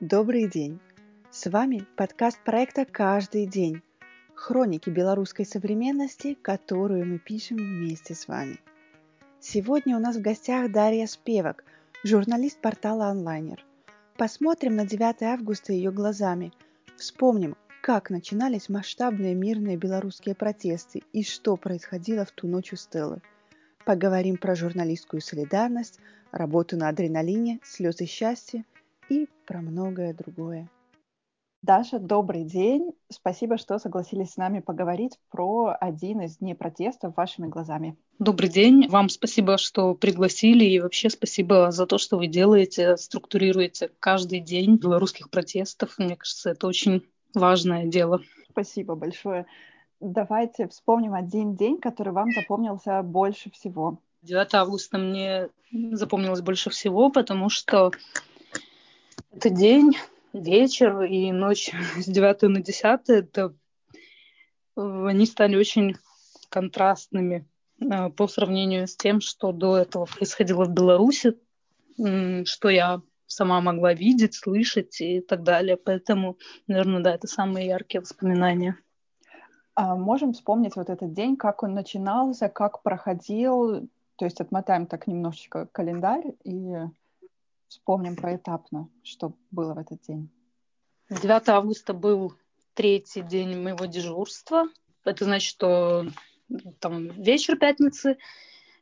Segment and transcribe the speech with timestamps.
[0.00, 0.80] Добрый день!
[1.30, 3.82] С вами подкаст проекта «Каждый день»–
[4.34, 8.56] хроники белорусской современности, которую мы пишем вместе с вами.
[9.40, 11.64] Сегодня у нас в гостях Дарья Спевак,
[12.02, 13.62] журналист портала «Онлайнер».
[14.16, 16.54] Посмотрим на 9 августа ее глазами,
[16.96, 23.20] вспомним, как начинались масштабные мирные белорусские протесты и что происходило в ту ночь у Стеллы.
[23.84, 25.98] Поговорим про журналистскую солидарность,
[26.32, 28.64] работу на адреналине, слезы счастья–
[29.10, 30.70] и про многое другое.
[31.62, 32.92] Даша, добрый день.
[33.10, 37.98] Спасибо, что согласились с нами поговорить про один из дней протестов вашими глазами.
[38.18, 38.88] Добрый день.
[38.88, 44.76] Вам спасибо, что пригласили, и вообще спасибо за то, что вы делаете, структурируете каждый день
[44.76, 45.98] белорусских протестов.
[45.98, 47.02] Мне кажется, это очень
[47.34, 48.22] важное дело.
[48.50, 49.44] Спасибо большое.
[50.00, 53.98] Давайте вспомним один день, который вам запомнился больше всего.
[54.22, 55.48] 9 августа мне
[55.92, 57.90] запомнилось больше всего, потому что
[59.32, 59.96] это день,
[60.32, 63.54] вечер и ночь с 9 на 10, это
[64.76, 65.96] они стали очень
[66.48, 67.46] контрастными
[67.80, 71.36] э, по сравнению с тем, что до этого происходило в Беларуси,
[71.96, 75.76] что я сама могла видеть, слышать и так далее.
[75.76, 78.76] Поэтому, наверное, да, это самые яркие воспоминания.
[79.74, 85.06] А можем вспомнить вот этот день, как он начинался, как проходил, то есть отмотаем так
[85.06, 86.74] немножечко календарь и
[87.70, 90.28] вспомним поэтапно, что было в этот день.
[91.08, 92.34] 9 августа был
[92.74, 94.64] третий день моего дежурства.
[95.04, 96.06] Это значит, что
[96.80, 98.18] там вечер пятницы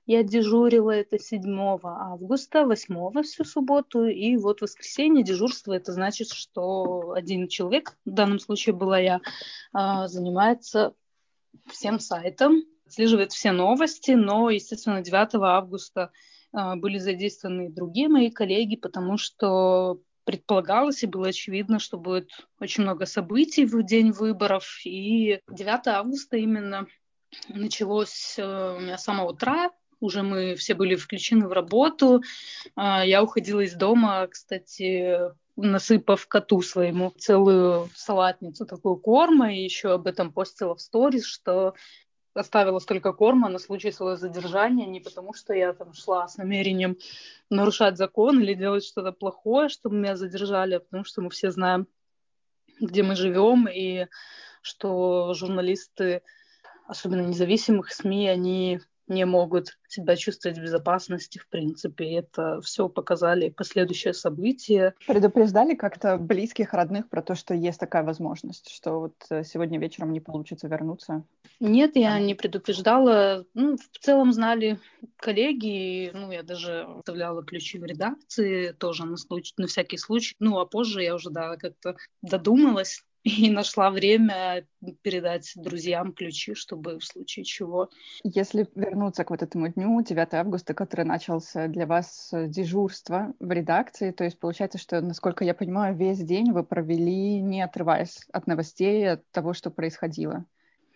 [0.06, 1.44] я дежурила, это 7
[1.82, 8.38] августа, 8 всю субботу, и вот воскресенье дежурство, это значит, что один человек, в данном
[8.38, 9.20] случае была я,
[9.74, 10.94] а, занимается
[11.66, 16.10] всем сайтом, отслеживает все новости, но, естественно, 9 августа
[16.52, 23.06] были задействованы другие мои коллеги, потому что предполагалось и было очевидно, что будет очень много
[23.06, 24.66] событий в день выборов.
[24.84, 26.86] И 9 августа именно
[27.48, 32.22] началось э, с самого утра, уже мы все были включены в работу.
[32.76, 35.18] А, я уходила из дома, кстати,
[35.56, 41.74] насыпав коту своему целую салатницу такую корма, и еще об этом постила в сторис, что
[42.38, 46.96] оставила столько корма на случай своего задержания, не потому что я там шла с намерением
[47.50, 51.86] нарушать закон или делать что-то плохое, чтобы меня задержали, а потому что мы все знаем,
[52.80, 54.06] где мы живем, и
[54.62, 56.22] что журналисты,
[56.86, 62.18] особенно независимых СМИ, они не могут себя чувствовать в безопасности, в принципе.
[62.18, 64.94] Это все показали последующие события.
[65.06, 70.12] Предупреждали как-то близких, родных про то, что есть такая возможность, что вот э, сегодня вечером
[70.12, 71.24] не получится вернуться?
[71.60, 73.44] Нет, я не предупреждала.
[73.54, 74.78] Ну, в целом знали
[75.16, 76.10] коллеги.
[76.14, 80.36] Ну, я даже оставляла ключи в редакции тоже на, случай, на всякий случай.
[80.38, 84.66] Ну, а позже я уже, да, как-то додумалась и нашла время
[85.02, 87.90] передать друзьям ключи, чтобы в случае чего.
[88.24, 94.10] Если вернуться к вот этому дню, 9 августа, который начался для вас дежурство в редакции,
[94.10, 99.12] то есть получается, что, насколько я понимаю, весь день вы провели, не отрываясь от новостей,
[99.12, 100.44] от того, что происходило.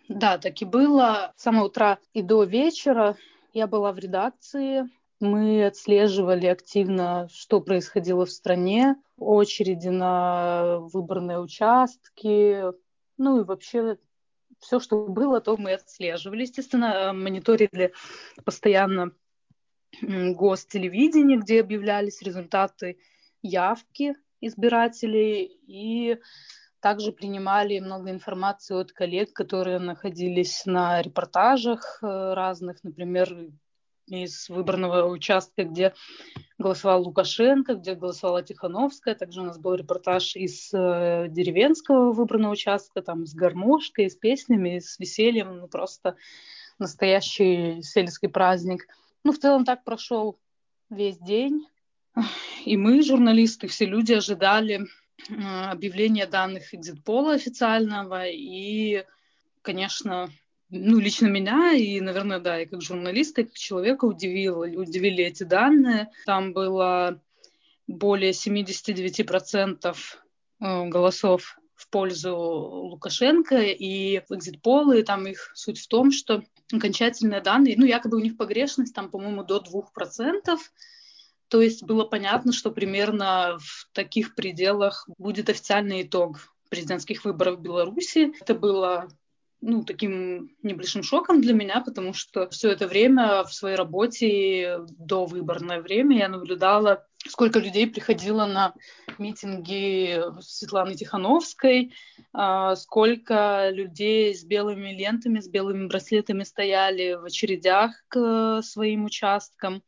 [0.09, 1.33] Да, так и было.
[1.37, 3.17] С самого утра и до вечера
[3.53, 4.89] я была в редакции,
[5.23, 12.63] мы отслеживали активно, что происходило в стране, очереди на выборные участки,
[13.17, 13.99] ну и вообще
[14.59, 16.43] все, что было, то мы отслеживали.
[16.43, 17.93] Естественно, мониторили
[18.45, 19.13] постоянно
[20.03, 22.99] гостелевидение, где объявлялись результаты
[23.43, 26.19] явки избирателей, и
[26.81, 33.53] также принимали много информации от коллег, которые находились на репортажах э, разных, например,
[34.07, 35.95] из выборного участка, где
[36.59, 39.15] голосовал Лукашенко, где голосовала Тихановская.
[39.15, 44.79] Также у нас был репортаж из э, деревенского выборного участка, там с гармошкой, с песнями,
[44.79, 45.59] с весельем.
[45.59, 46.17] Ну, просто
[46.79, 48.87] настоящий сельский праздник.
[49.25, 50.39] Ну, в целом так прошел
[50.91, 51.67] весь день.
[52.65, 54.83] И мы, журналисты, все люди ожидали
[55.29, 55.35] э,
[55.71, 58.27] объявления данных экзитпола официального.
[58.29, 59.05] И,
[59.63, 60.31] конечно,
[60.73, 65.43] ну, лично меня и, наверное, да, и как журналиста, и как человека удивило, удивили эти
[65.43, 66.11] данные.
[66.25, 67.21] Там было
[67.87, 69.95] более 79%
[70.61, 76.43] э, голосов в пользу Лукашенко и экзит-полы, там их суть в том, что
[76.73, 80.59] окончательные данные, ну, якобы у них погрешность там, по-моему, до 2%,
[81.49, 87.63] то есть было понятно, что примерно в таких пределах будет официальный итог президентских выборов в
[87.63, 88.33] Беларуси.
[88.41, 89.09] Это было
[89.63, 95.25] ну, таким небольшим шоком для меня, потому что все это время в своей работе до
[95.25, 98.75] выборное время я наблюдала сколько людей приходило на
[99.19, 101.93] митинги Светланы Тихановской,
[102.33, 109.83] а, сколько людей с белыми лентами, с белыми браслетами стояли в очередях к своим участкам.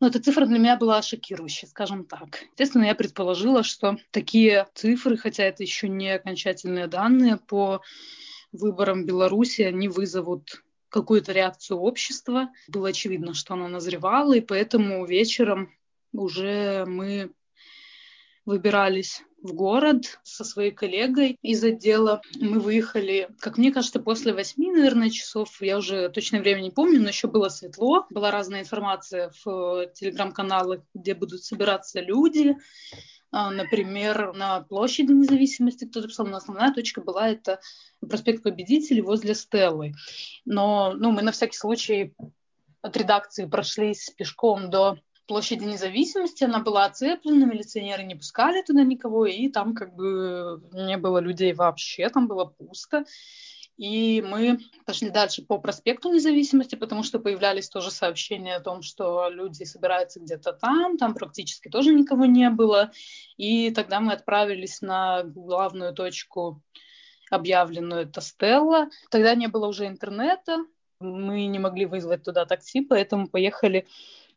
[0.00, 2.42] Но эта цифра для меня была шокирующей, скажем так.
[2.52, 7.80] Естественно, я предположила, что такие цифры, хотя это еще не окончательные данные по
[8.56, 12.48] выборам Беларуси, они вызовут какую-то реакцию общества.
[12.68, 15.72] Было очевидно, что оно назревало, и поэтому вечером
[16.12, 17.30] уже мы
[18.44, 22.22] выбирались в город со своей коллегой из отдела.
[22.40, 25.60] Мы выехали, как мне кажется, после восьми, наверное, часов.
[25.60, 28.06] Я уже точное время не помню, но еще было светло.
[28.10, 32.56] Была разная информация в телеграм-каналах, где будут собираться люди.
[33.38, 37.60] А, например, на площади независимости кто-то писал, но основная точка была это
[38.00, 39.92] проспект Победителей возле Стеллы.
[40.46, 42.14] Но ну, мы на всякий случай
[42.80, 44.96] от редакции прошлись пешком до
[45.26, 50.96] площади независимости, она была оцеплена, милиционеры не пускали туда никого, и там как бы не
[50.96, 53.04] было людей вообще, там было пусто.
[53.76, 59.28] И мы пошли дальше по проспекту независимости, потому что появлялись тоже сообщения о том, что
[59.28, 62.90] люди собираются где-то там, там практически тоже никого не было.
[63.36, 66.62] И тогда мы отправились на главную точку,
[67.30, 68.88] объявленную, это Стелла.
[69.10, 70.64] Тогда не было уже интернета,
[71.00, 73.86] мы не могли вызвать туда такси, поэтому поехали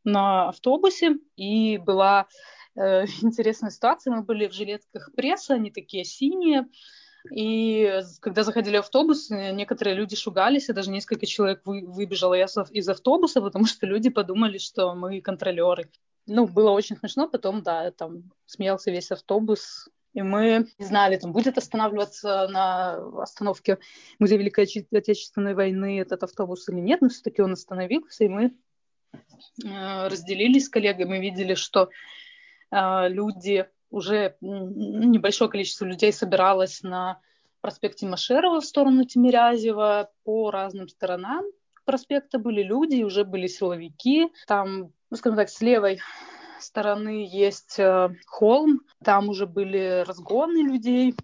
[0.04, 2.28] на автобусе, и была
[2.76, 4.14] э, интересная ситуация.
[4.14, 6.68] Мы были в жилетках пресса, они такие синие,
[7.32, 13.42] и когда заходили автобус, некоторые люди шугались, и даже несколько человек вы, выбежало из автобуса,
[13.42, 15.90] потому что люди подумали, что мы контролеры.
[16.26, 21.34] Ну, было очень смешно, потом, да, там смеялся весь автобус, и мы не знали, там
[21.34, 23.80] будет останавливаться на остановке
[24.20, 28.54] Музея Великой Отечественной войны этот автобус или нет, но все-таки он остановился, и мы
[29.64, 31.90] Э, разделились с коллегами, мы видели, что
[32.72, 37.20] э, люди, уже небольшое количество людей собиралось на
[37.62, 40.10] проспекте Машерова в сторону Тимирязева.
[40.24, 41.46] По разным сторонам
[41.86, 44.32] проспекта были люди, уже были силовики.
[44.48, 46.00] Там, ну, скажем так, с левой
[46.60, 51.16] стороны есть э, холм, там уже были разгоны людей,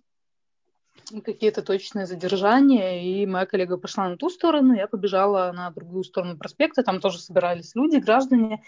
[1.23, 6.37] какие-то точные задержания, и моя коллега пошла на ту сторону, я побежала на другую сторону
[6.37, 8.63] проспекта, там тоже собирались люди, граждане,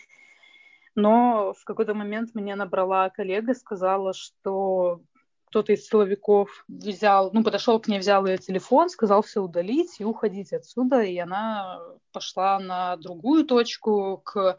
[0.98, 5.02] но в какой-то момент меня набрала коллега, сказала, что
[5.46, 10.04] кто-то из силовиков взял, ну, подошел к ней, взял ее телефон, сказал все удалить и
[10.04, 11.80] уходить отсюда, и она
[12.12, 14.58] пошла на другую точку, к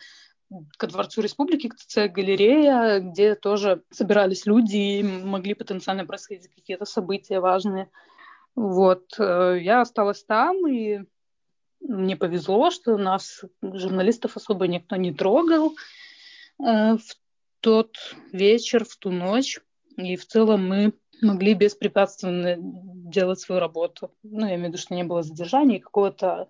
[0.79, 6.87] ко Дворцу Республики, к ТЦ галерея, где тоже собирались люди и могли потенциально происходить какие-то
[6.87, 7.90] события важные.
[8.55, 9.12] Вот.
[9.19, 11.00] Э, я осталась там, и
[11.81, 15.75] мне повезло, что нас, журналистов, особо никто не трогал
[16.58, 17.00] в
[17.60, 17.96] тот
[18.32, 19.60] вечер, в ту ночь.
[19.96, 24.12] И в целом мы могли беспрепятственно делать свою работу.
[24.22, 26.49] Ну, я имею в виду, что не было задержаний, какого-то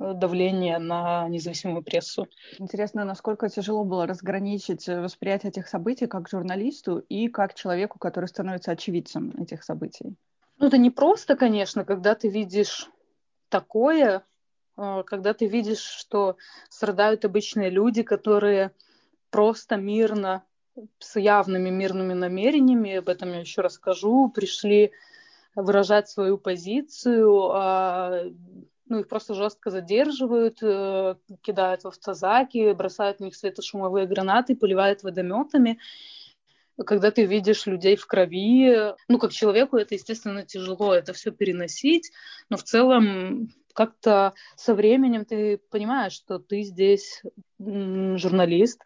[0.00, 2.26] Э, давление на независимую прессу.
[2.58, 8.26] Интересно, насколько тяжело было разграничить э, восприятие этих событий как журналисту и как человеку, который
[8.26, 10.16] становится очевидцем этих событий?
[10.58, 12.88] Ну, это не просто, конечно, когда ты видишь
[13.50, 14.24] такое,
[14.78, 16.36] э, когда ты видишь, что
[16.70, 18.72] страдают обычные люди, которые
[19.32, 20.44] просто мирно,
[21.00, 24.92] с явными мирными намерениями, об этом я еще расскажу, пришли
[25.56, 28.24] выражать свою позицию, а
[28.86, 35.02] ну, их просто жестко задерживают, э, кидают в автозаки, бросают в них светошумовые гранаты, поливают
[35.02, 35.78] водометами.
[36.86, 42.12] Когда ты видишь людей в крови, ну, как человеку это, естественно, тяжело это все переносить,
[42.48, 47.22] но в целом как-то со временем ты понимаешь, что ты здесь
[47.58, 48.80] журналист,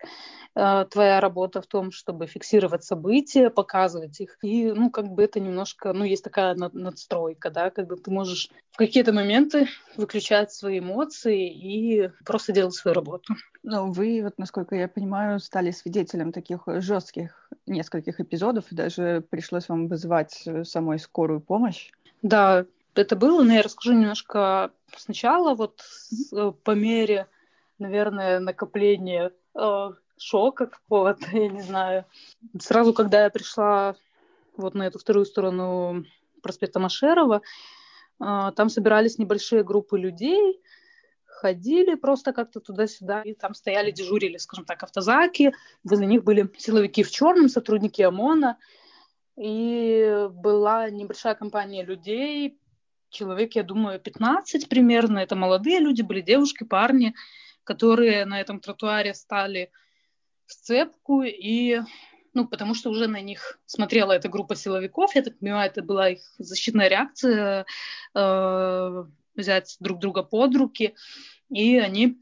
[0.58, 4.38] Э, твоя работа в том, чтобы фиксировать события, показывать их.
[4.42, 8.78] И, ну, как бы это немножко, ну, есть такая надстройка, да, когда ты можешь в
[8.78, 13.34] какие-то моменты выключать свои эмоции и просто делать свою работу.
[13.62, 19.68] Ну, вы, вот, насколько я понимаю, стали свидетелем таких жестких нескольких эпизодов, и даже пришлось
[19.68, 21.90] вам вызывать э, самой скорую помощь.
[22.22, 22.64] Да,
[22.98, 25.82] это было, но я расскажу немножко сначала, вот
[26.32, 27.28] э, по мере,
[27.78, 29.32] наверное, накопления
[30.18, 32.04] шока какого-то, я не знаю.
[32.60, 33.96] Сразу, когда я пришла
[34.56, 36.04] вот на эту вторую сторону
[36.42, 37.42] проспекта Машерова,
[38.18, 40.60] а, там собирались небольшие группы людей,
[41.24, 45.52] ходили просто как-то туда-сюда, и там стояли, дежурили, скажем так, автозаки,
[45.84, 48.56] возле них были силовики в черном, сотрудники ОМОНа,
[49.36, 52.58] и была небольшая компания людей,
[53.16, 57.14] человек, я думаю, 15 примерно, это молодые люди, были девушки, парни,
[57.64, 59.70] которые на этом тротуаре стали
[60.46, 61.80] сцепку и
[62.34, 66.10] ну, потому что уже на них смотрела эта группа силовиков, я так понимаю, это была
[66.10, 67.64] их защитная реакция,
[68.14, 69.04] э,
[69.34, 70.94] взять друг друга под руки,
[71.48, 72.20] и они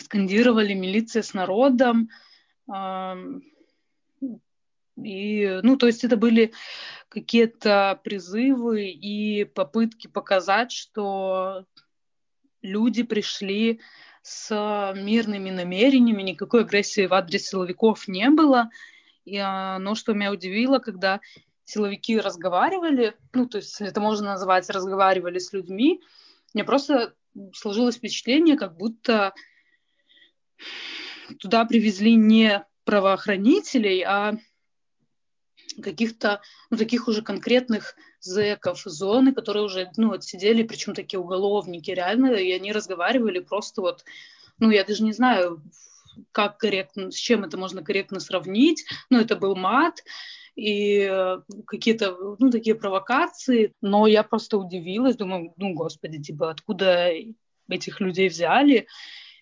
[0.00, 2.10] скандировали «милиция с народом»,
[2.68, 3.40] э,
[5.04, 6.52] и, ну, то есть это были
[7.08, 11.66] какие-то призывы и попытки показать, что
[12.62, 13.80] люди пришли
[14.22, 18.70] с мирными намерениями, никакой агрессии в адрес силовиков не было.
[19.24, 21.20] И оно, что меня удивило, когда
[21.64, 26.02] силовики разговаривали, ну, то есть это можно назвать разговаривали с людьми,
[26.52, 27.14] мне просто
[27.54, 29.34] сложилось впечатление, как будто
[31.38, 34.36] туда привезли не правоохранителей, а
[35.80, 42.34] каких-то ну, таких уже конкретных зэков зоны, которые уже ну, отсидели, причем такие уголовники реально,
[42.34, 44.04] и они разговаривали просто вот,
[44.58, 45.62] ну, я даже не знаю,
[46.32, 50.02] как корректно, с чем это можно корректно сравнить, но это был мат,
[50.56, 57.12] и э, какие-то, ну, такие провокации, но я просто удивилась, думаю, ну, господи, типа, откуда
[57.68, 58.86] этих людей взяли,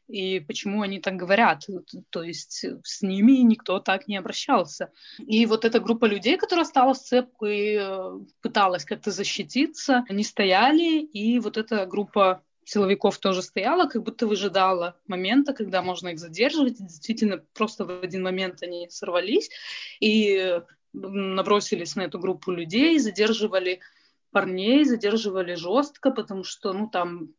[0.08, 1.66] и почему они так говорят.
[2.10, 4.90] То есть с ними никто так не обращался.
[5.18, 11.38] И вот эта группа людей, которая стала сцепкой, э, пыталась как-то защититься, они стояли, и
[11.38, 16.80] вот эта группа силовиков тоже стояла, как будто выжидала момента, когда можно их задерживать.
[16.80, 19.50] И действительно, просто в один момент они сорвались
[20.00, 20.60] и
[20.92, 23.80] набросились на эту группу людей, задерживали
[24.30, 27.30] парней, задерживали жестко, потому что, ну, там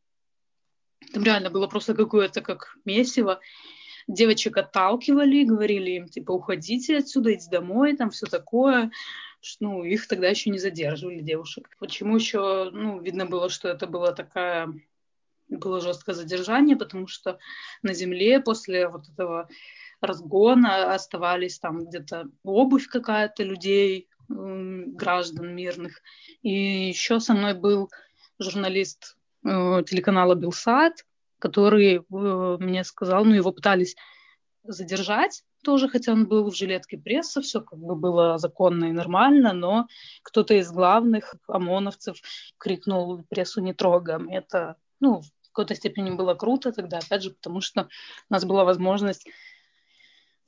[1.14, 3.40] там реально было просто какое-то как месиво.
[4.08, 8.92] Девочек отталкивали, говорили им, типа, уходите отсюда, идите домой, там все такое.
[9.60, 11.70] Ну, их тогда еще не задерживали, девушек.
[11.80, 14.74] Почему еще, ну, видно было, что это было такая
[15.50, 17.40] было жесткое задержание, потому что
[17.82, 19.50] на земле после вот этого
[20.00, 26.02] разгона оставались там где-то обувь какая-то людей, граждан мирных.
[26.44, 27.90] И еще со мной был
[28.38, 31.06] журналист телеканала Белсат,
[31.40, 33.96] который э, мне сказал, ну, его пытались
[34.64, 39.54] задержать тоже, хотя он был в жилетке пресса, все как бы было законно и нормально,
[39.54, 39.88] но
[40.24, 42.18] кто-то из главных ОМОНовцев
[42.58, 44.30] крикнул прессу не трогаем.
[44.30, 47.90] Это, ну, в какой-то степени было круто тогда, опять же, потому что
[48.30, 49.28] у нас была возможность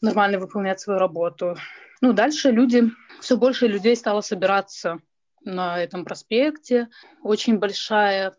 [0.01, 1.57] нормально выполнять свою работу.
[2.01, 4.99] Ну, дальше люди, все больше людей стало собираться
[5.43, 6.89] на этом проспекте.
[7.21, 8.35] Очень большая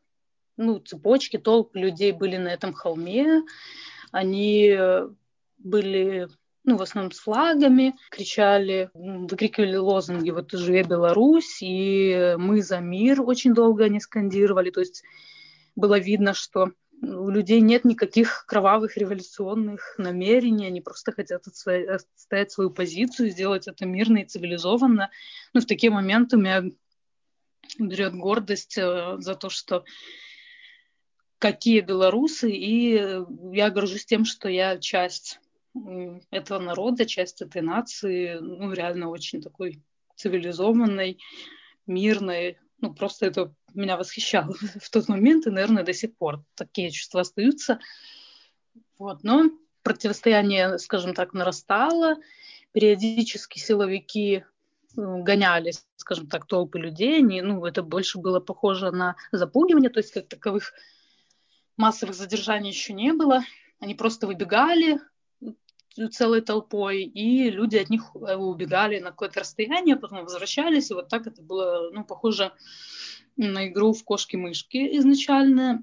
[0.56, 3.42] ну, цепочки, толпы людей были на этом холме.
[4.10, 5.08] Они э,
[5.58, 6.28] были
[6.64, 13.22] ну, в основном с флагами, кричали, выкрикивали лозунги «Вот живе Беларусь!» и «Мы за мир»
[13.22, 14.70] очень долго они скандировали.
[14.70, 15.02] То есть
[15.74, 22.70] было видно, что у людей нет никаких кровавых революционных намерений, они просто хотят отстоять свою
[22.70, 25.10] позицию, сделать это мирно и цивилизованно.
[25.52, 26.62] Ну, в такие моменты у меня
[27.78, 29.84] берет гордость э, за то, что
[31.42, 33.20] какие белорусы, и
[33.50, 35.40] я горжусь тем, что я часть
[36.30, 39.82] этого народа, часть этой нации, ну, реально очень такой
[40.14, 41.18] цивилизованной,
[41.88, 42.58] мирной.
[42.80, 47.22] Ну, просто это меня восхищало в тот момент, и, наверное, до сих пор такие чувства
[47.22, 47.80] остаются.
[48.96, 49.24] Вот.
[49.24, 49.50] Но
[49.82, 52.18] противостояние, скажем так, нарастало.
[52.70, 54.44] Периодически силовики
[54.94, 57.18] гоняли, скажем так, толпы людей.
[57.18, 60.72] Они, ну, это больше было похоже на запугивание, то есть как таковых
[61.76, 63.42] массовых задержаний еще не было.
[63.80, 65.00] Они просто выбегали
[66.10, 71.08] целой толпой, и люди от них э, убегали на какое-то расстояние, потом возвращались, и вот
[71.08, 72.52] так это было, ну, похоже
[73.36, 75.82] на игру в кошки-мышки изначально,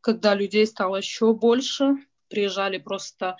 [0.00, 1.96] когда людей стало еще больше,
[2.28, 3.36] приезжали просто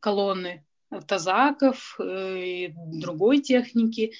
[0.00, 0.64] колонны
[1.06, 4.12] тазаков э, и другой техники,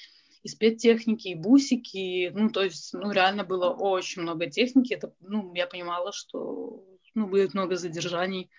[0.45, 5.51] и спецтехники, и бусики, ну, то есть, ну, реально было очень много техники, это, ну,
[5.55, 6.85] я понимала, что
[7.15, 8.51] ну, будет много задержаний,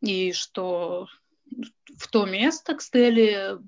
[0.00, 1.06] и что
[1.98, 3.58] в то место к стеле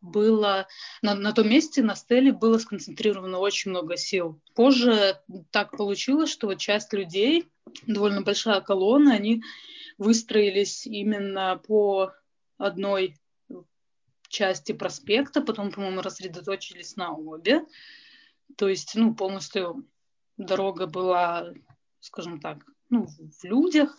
[0.00, 0.66] было,
[1.02, 4.40] на, на том месте на стеле было сконцентрировано очень много сил.
[4.54, 7.46] Позже так получилось, что вот часть людей,
[7.86, 9.42] довольно большая колонна, они
[9.98, 12.12] выстроились именно по
[12.56, 13.18] одной
[14.34, 17.64] части проспекта, потом, по-моему, рассредоточились на обе.
[18.56, 19.86] То есть, ну, полностью
[20.36, 21.54] дорога была,
[22.00, 22.58] скажем так,
[22.90, 23.96] ну, в людях.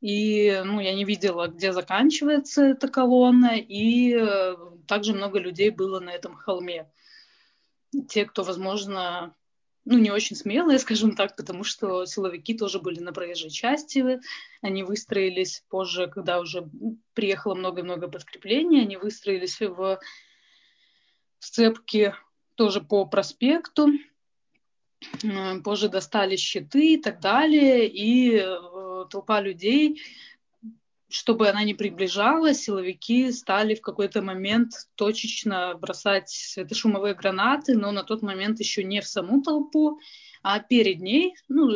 [0.00, 3.56] И ну, я не видела, где заканчивается эта колонна.
[3.56, 4.56] И э,
[4.86, 6.90] также много людей было на этом холме.
[8.08, 9.34] Те, кто, возможно,
[9.90, 14.20] ну, не очень смелые, скажем так, потому что силовики тоже были на проезжей части,
[14.60, 16.68] они выстроились позже, когда уже
[17.14, 19.98] приехало много-много подкреплений, они выстроились в
[21.38, 22.14] сцепке
[22.54, 23.92] тоже по проспекту,
[25.64, 30.02] позже достали щиты и так далее, и э, толпа людей
[31.08, 38.04] чтобы она не приближалась, силовики стали в какой-то момент точечно бросать светошумовые гранаты, но на
[38.04, 39.98] тот момент еще не в саму толпу,
[40.42, 41.66] а перед ней, ну,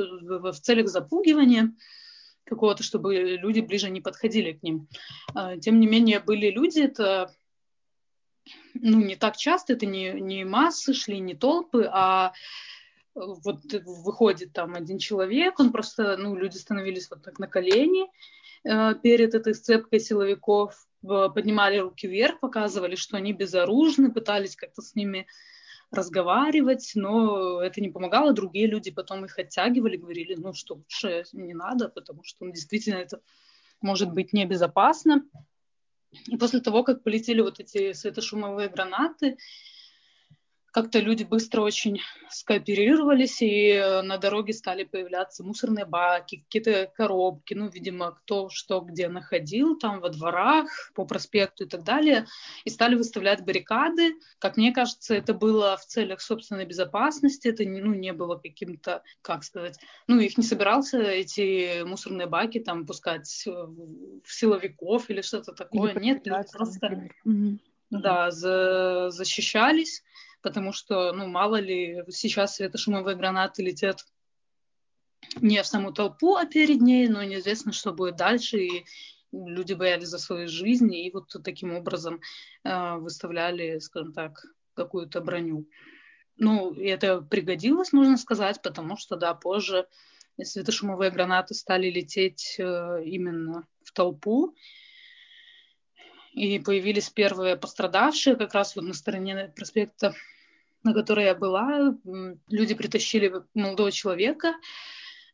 [0.50, 1.74] в целях запугивания
[2.44, 4.88] какого-то, чтобы люди ближе не подходили к ним.
[5.34, 7.34] А, тем не менее, были люди, это
[8.74, 12.32] ну, не так часто, это не, не массы шли, не толпы, а
[13.14, 18.06] вот выходит там один человек, он просто, ну, люди становились вот так на колени,
[18.64, 25.26] перед этой сцепкой силовиков поднимали руки вверх, показывали, что они безоружны, пытались как-то с ними
[25.90, 28.32] разговаривать, но это не помогало.
[28.32, 32.96] Другие люди потом их оттягивали, говорили, ну что лучше не надо, потому что ну, действительно
[32.96, 33.20] это
[33.80, 35.24] может быть небезопасно.
[36.26, 39.36] И после того, как полетели вот эти светошумовые гранаты,
[40.72, 42.00] как-то люди быстро очень
[42.30, 48.80] скооперировались, и э, на дороге стали появляться мусорные баки, какие-то коробки, ну, видимо, кто что
[48.80, 52.26] где находил, там во дворах, по проспекту и так далее,
[52.64, 54.14] и стали выставлять баррикады.
[54.38, 59.44] Как мне кажется, это было в целях собственной безопасности, это ну, не было каким-то, как
[59.44, 65.92] сказать, ну, их не собирался эти мусорные баки там пускать в силовиков или что-то такое.
[65.92, 67.08] Или Нет, просто...
[67.90, 70.02] Да, за, защищались
[70.42, 74.04] потому что, ну, мало ли, сейчас светошумовые гранаты летят
[75.40, 78.84] не в саму толпу, а перед ней, но неизвестно, что будет дальше, и
[79.32, 82.20] люди боялись за свою жизнь, и вот таким образом
[82.64, 84.44] э, выставляли, скажем так,
[84.74, 85.66] какую-то броню.
[86.36, 89.86] Ну, это пригодилось, можно сказать, потому что, да, позже
[90.42, 94.54] светошумовые гранаты стали лететь э, именно в толпу,
[96.32, 100.14] и появились первые пострадавшие как раз вот на стороне проспекта
[100.82, 101.96] на которой я была,
[102.48, 104.54] люди притащили молодого человека,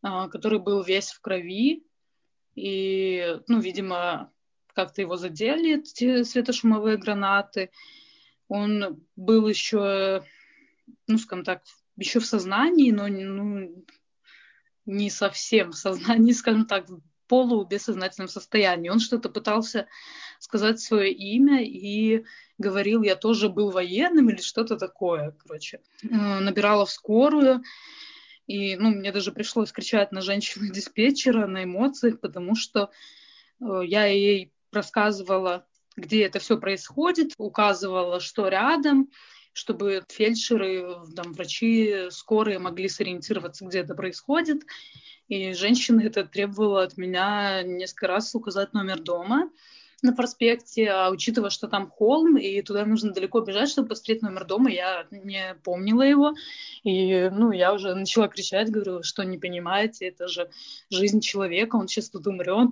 [0.02, 1.84] а, который был весь в крови,
[2.54, 4.32] и, ну, видимо,
[4.74, 7.70] как-то его задели эти светошумовые гранаты.
[8.48, 10.24] Он был еще,
[11.06, 11.62] ну, скажем так,
[11.96, 13.84] еще в сознании, но ну,
[14.86, 16.86] не совсем в сознании, скажем так,
[17.28, 18.88] полубессознательном состоянии.
[18.88, 19.86] Он что-то пытался
[20.38, 22.24] сказать свое имя и
[22.58, 25.80] говорил, я тоже был военным или что-то такое, короче.
[26.02, 27.62] Э, набирала в скорую,
[28.46, 32.90] и, ну, мне даже пришлось кричать на женщину-диспетчера, на эмоциях, потому что
[33.60, 39.10] э, я ей рассказывала, где это все происходит, указывала, что рядом,
[39.52, 44.62] чтобы фельдшеры, там, врачи скорые могли сориентироваться, где это происходит.
[45.28, 49.50] И женщина это требовала от меня несколько раз указать номер дома
[50.00, 54.44] на проспекте, а учитывая, что там холм, и туда нужно далеко бежать, чтобы посмотреть номер
[54.44, 56.34] дома, я не помнила его.
[56.84, 60.50] И, ну, я уже начала кричать, говорю, что не понимаете, это же
[60.88, 62.70] жизнь человека, он сейчас тут умрет.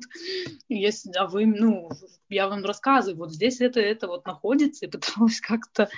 [0.68, 1.90] Если, а вы, ну,
[2.28, 5.88] я вам рассказываю, вот здесь это, это вот находится, и пыталась как-то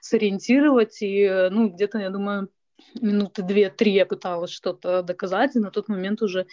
[0.00, 2.48] сориентировать, и, ну, где-то, я думаю,
[2.94, 6.46] минуты две-три я пыталась что-то доказать, и на тот момент уже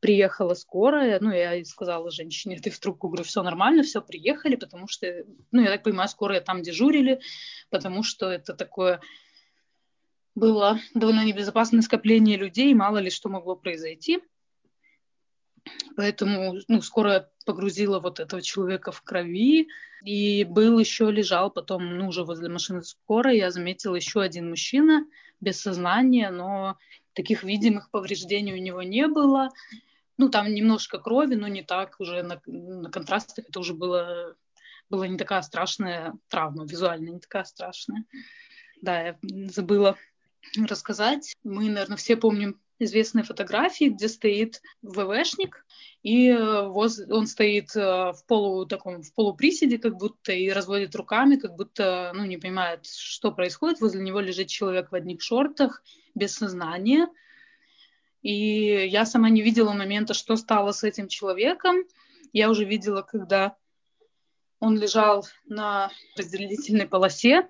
[0.00, 4.88] приехала скорая, ну, я сказала женщине, ты в трубку, говорю, все нормально, все, приехали, потому
[4.88, 7.20] что, ну, я так понимаю, скорая там дежурили,
[7.70, 9.00] потому что это такое
[10.34, 14.20] было довольно небезопасное скопление людей, мало ли что могло произойти.
[15.96, 19.68] Поэтому ну, скоро погрузила вот этого человека в крови.
[20.04, 25.06] И был еще, лежал потом, ну, уже возле машины скорой, я заметила еще один мужчина
[25.40, 26.76] без сознания, но
[27.12, 29.50] таких видимых повреждений у него не было.
[30.18, 33.44] Ну, там немножко крови, но не так уже на, на контрастах.
[33.48, 34.36] Это уже было,
[34.90, 38.04] была не такая страшная травма, визуально не такая страшная.
[38.80, 39.96] Да, я забыла
[40.56, 41.34] рассказать.
[41.44, 45.64] Мы, наверное, все помним известные фотографии, где стоит ВВшник,
[46.02, 47.00] и воз...
[47.10, 52.12] он стоит э, в полу таком в полуприседе, как будто и разводит руками, как будто
[52.14, 53.80] ну не понимает, что происходит.
[53.80, 55.82] Возле него лежит человек в одних шортах
[56.14, 57.08] без сознания,
[58.22, 61.76] и я сама не видела момента, что стало с этим человеком.
[62.32, 63.56] Я уже видела, когда
[64.60, 67.48] он лежал на разделительной полосе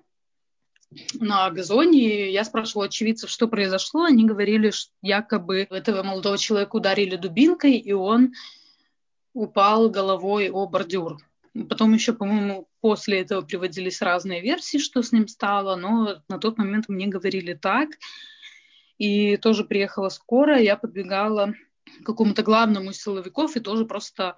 [1.19, 2.31] на газоне.
[2.31, 4.03] Я спрашивала очевидцев, что произошло.
[4.03, 8.33] Они говорили, что якобы этого молодого человека ударили дубинкой, и он
[9.33, 11.17] упал головой о бордюр.
[11.69, 16.57] Потом еще, по-моему, после этого приводились разные версии, что с ним стало, но на тот
[16.57, 17.89] момент мне говорили так.
[18.97, 21.53] И тоже приехала скорая, я подбегала
[22.01, 24.35] к какому-то главному из силовиков и тоже просто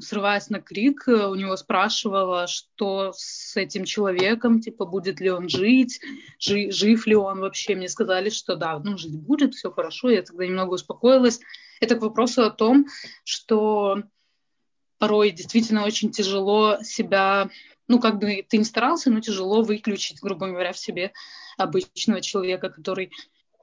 [0.00, 6.00] срываясь на крик, у него спрашивала, что с этим человеком, типа, будет ли он жить,
[6.38, 7.74] жи жив ли он вообще.
[7.74, 10.10] Мне сказали, что да, ну, жить будет, все хорошо.
[10.10, 11.40] Я тогда немного успокоилась.
[11.80, 12.86] Это к вопросу о том,
[13.24, 14.02] что
[14.98, 17.48] порой действительно очень тяжело себя,
[17.88, 21.12] ну, как бы ты не старался, но тяжело выключить, грубо говоря, в себе
[21.56, 23.10] обычного человека, который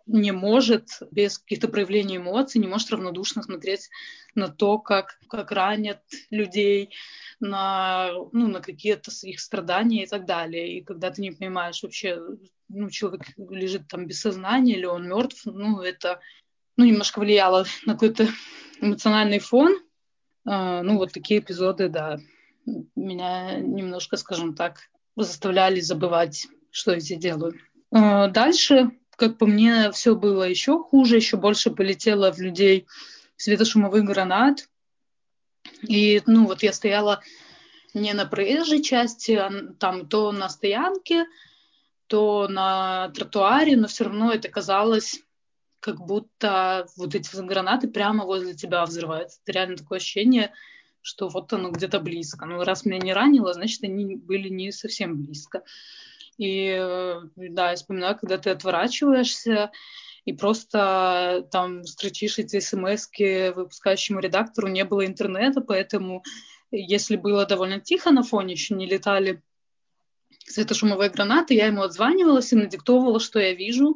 [0.08, 3.90] не может без каких-то проявлений эмоций, не может равнодушно смотреть
[4.36, 6.94] на то, как, как ранят людей,
[7.40, 10.78] на, ну, на какие-то их страдания и так далее.
[10.78, 12.20] И когда ты не понимаешь вообще,
[12.70, 16.20] ну, человек лежит там без сознания или он мертв, ну, это
[16.78, 18.28] ну, немножко влияло на какой-то
[18.80, 19.78] эмоциональный фон.
[20.46, 22.20] А, ну, вот такие эпизоды, да,
[22.96, 24.80] меня немножко, скажем так,
[25.16, 27.54] заставляли забывать, что я здесь делаю.
[27.92, 32.88] А, дальше как по мне, все было еще хуже, еще больше полетело в людей
[33.36, 34.70] светошумовых гранат.
[35.82, 37.22] И, ну, вот я стояла
[37.94, 41.26] не на проезжей части, а там то на стоянке,
[42.06, 45.20] то на тротуаре, но все равно это казалось,
[45.80, 49.40] как будто вот эти гранаты прямо возле тебя взрываются.
[49.44, 50.54] Это реально такое ощущение,
[51.02, 52.46] что вот оно где-то близко.
[52.46, 55.64] Ну, раз меня не ранило, значит, они были не совсем близко.
[56.38, 56.78] И
[57.36, 59.72] да, я вспоминаю, когда ты отворачиваешься
[60.26, 63.10] и просто там строчишь эти смс
[63.56, 66.24] выпускающему редактору, не было интернета, поэтому
[66.72, 69.42] если было довольно тихо на фоне, еще не летали
[70.46, 73.96] светошумовые гранаты, я ему отзванивалась и надиктовывала, что я вижу.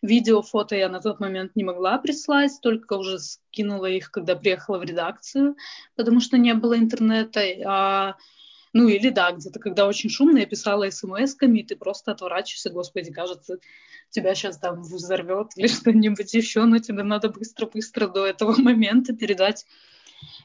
[0.00, 4.78] Видео, фото я на тот момент не могла прислать, только уже скинула их, когда приехала
[4.78, 5.56] в редакцию,
[5.96, 7.40] потому что не было интернета.
[7.66, 8.16] А
[8.72, 13.12] ну или да, где-то когда очень шумно, я писала смс-ками, и ты просто отворачиваешься, господи,
[13.12, 13.58] кажется,
[14.10, 19.66] тебя сейчас там взорвет или что-нибудь еще, но тебе надо быстро-быстро до этого момента передать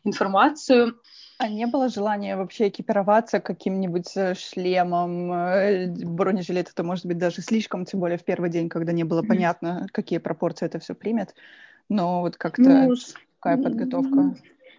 [0.03, 0.99] информацию.
[1.39, 7.41] А не было желания вообще экипироваться каким-нибудь э, шлемом, э, бронежилет это может быть даже
[7.41, 11.33] слишком, тем более в первый день, когда не было понятно, какие пропорции это все примет.
[11.89, 12.95] Но вот как-то ну,
[13.39, 14.35] какая подготовка?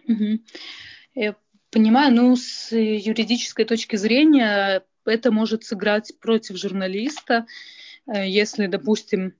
[0.07, 1.35] Mm-hmm.
[1.75, 7.47] Понимаю, ну, с юридической точки зрения это может сыграть против журналиста,
[8.07, 9.33] э, если, допустим,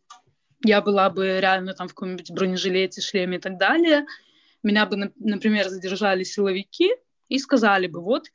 [0.62, 4.06] я была бы реально там в каком-нибудь бронежилете, шлеме и так далее,
[4.64, 6.92] меня бы, например, задержали силовики
[7.30, 8.26] и сказали бы, вот,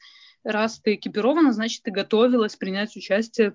[0.44, 3.54] раз ты экипирована, значит, ты готовилась принять участие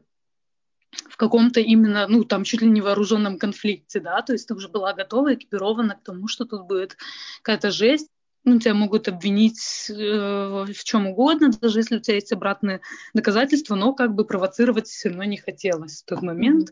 [1.09, 4.69] в каком-то именно, ну, там, чуть ли не вооруженном конфликте, да, то есть ты уже
[4.69, 6.97] была готова, экипирована к тому, что тут будет
[7.41, 8.11] какая-то жесть,
[8.45, 12.81] ну, тебя могут обвинить э, в чем угодно, даже если у тебя есть обратные
[13.13, 16.69] доказательства, но как бы провоцировать все равно не хотелось в тот момент.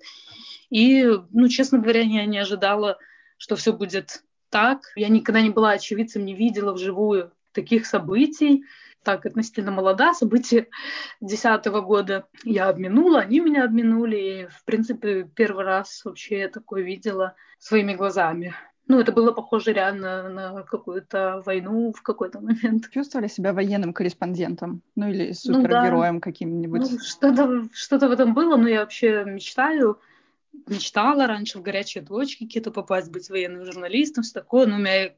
[0.70, 3.00] И, ну, честно говоря, я не ожидала,
[3.38, 4.92] что все будет так.
[4.96, 8.64] Я никогда не была очевидцем, не видела вживую таких событий.
[9.04, 10.68] Так, относительно молода, события
[11.20, 14.18] десятого года я обминула, они меня обминули.
[14.18, 18.54] И, в принципе, первый раз вообще я такое видела своими глазами.
[18.88, 22.90] Ну, это было похоже реально на какую-то войну в какой-то момент.
[22.92, 24.82] Чувствовали себя военным корреспондентом?
[24.96, 26.24] Ну, или супергероем ну, да.
[26.24, 26.92] каким-нибудь?
[26.92, 30.00] Ну, что-то, что-то в этом было, но я вообще мечтаю,
[30.68, 34.68] мечтала раньше в горячие точки какие-то попасть, быть военным журналистом, все такое.
[34.68, 35.14] Но у меня,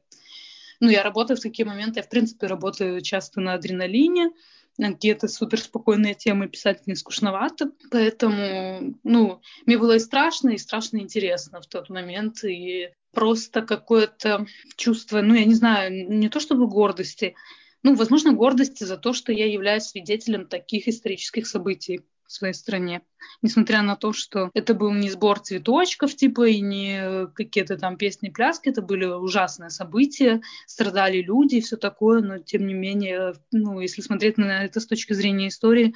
[0.78, 4.30] ну, я работаю в такие моменты, я, в принципе, работаю часто на адреналине,
[4.78, 10.98] на какие-то суперспокойные темы писать не скучновато, поэтому, ну, мне было и страшно, и страшно
[10.98, 14.44] интересно в тот момент, и просто какое-то
[14.76, 17.34] чувство, ну, я не знаю, не то чтобы гордости,
[17.82, 23.00] ну, возможно, гордости за то, что я являюсь свидетелем таких исторических событий в своей стране.
[23.40, 28.28] Несмотря на то, что это был не сбор цветочков, типа, и не какие-то там песни,
[28.28, 33.80] пляски, это были ужасные события, страдали люди и все такое, но тем не менее, ну,
[33.80, 35.94] если смотреть на это с точки зрения истории,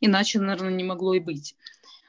[0.00, 1.56] иначе, наверное, не могло и быть.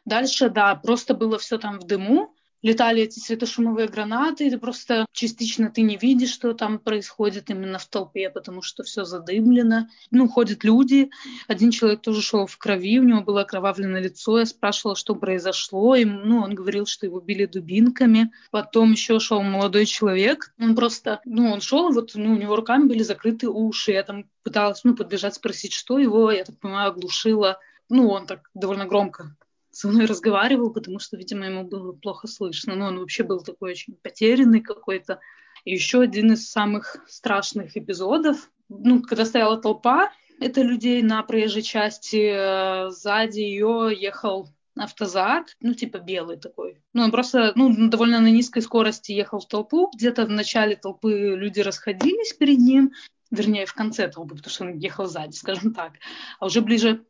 [0.05, 2.34] Дальше, да, просто было все там в дыму,
[2.65, 7.85] летали эти светошумовые гранаты, и просто частично ты не видишь, что там происходит именно в
[7.85, 9.87] толпе, потому что все задымлено.
[10.09, 11.11] Ну, ходят люди.
[11.47, 14.39] Один человек тоже шел в крови, у него было окровавленное лицо.
[14.39, 15.95] Я спрашивала, что произошло.
[15.95, 18.31] И, ну, он говорил, что его били дубинками.
[18.49, 20.51] Потом еще шел молодой человек.
[20.59, 23.91] Он просто, ну, он шел, вот, ну, у него руками были закрыты уши.
[23.91, 27.59] Я там пыталась, ну, подбежать, спросить, что его, я так понимаю, оглушило.
[27.89, 29.35] Ну, он так довольно громко
[29.75, 32.75] со мной разговаривал, потому что, видимо, ему было плохо слышно.
[32.75, 35.19] Но он вообще был такой очень потерянный какой-то.
[35.65, 41.61] И еще один из самых страшных эпизодов, ну, когда стояла толпа, это людей на проезжей
[41.61, 46.81] части, э, сзади ее ехал автозак, ну, типа белый такой.
[46.93, 49.91] Ну, он просто, ну, довольно на низкой скорости ехал в толпу.
[49.93, 52.93] Где-то в начале толпы люди расходились перед ним,
[53.29, 55.93] вернее, в конце толпы, потому что он ехал сзади, скажем так.
[56.39, 57.03] А уже ближе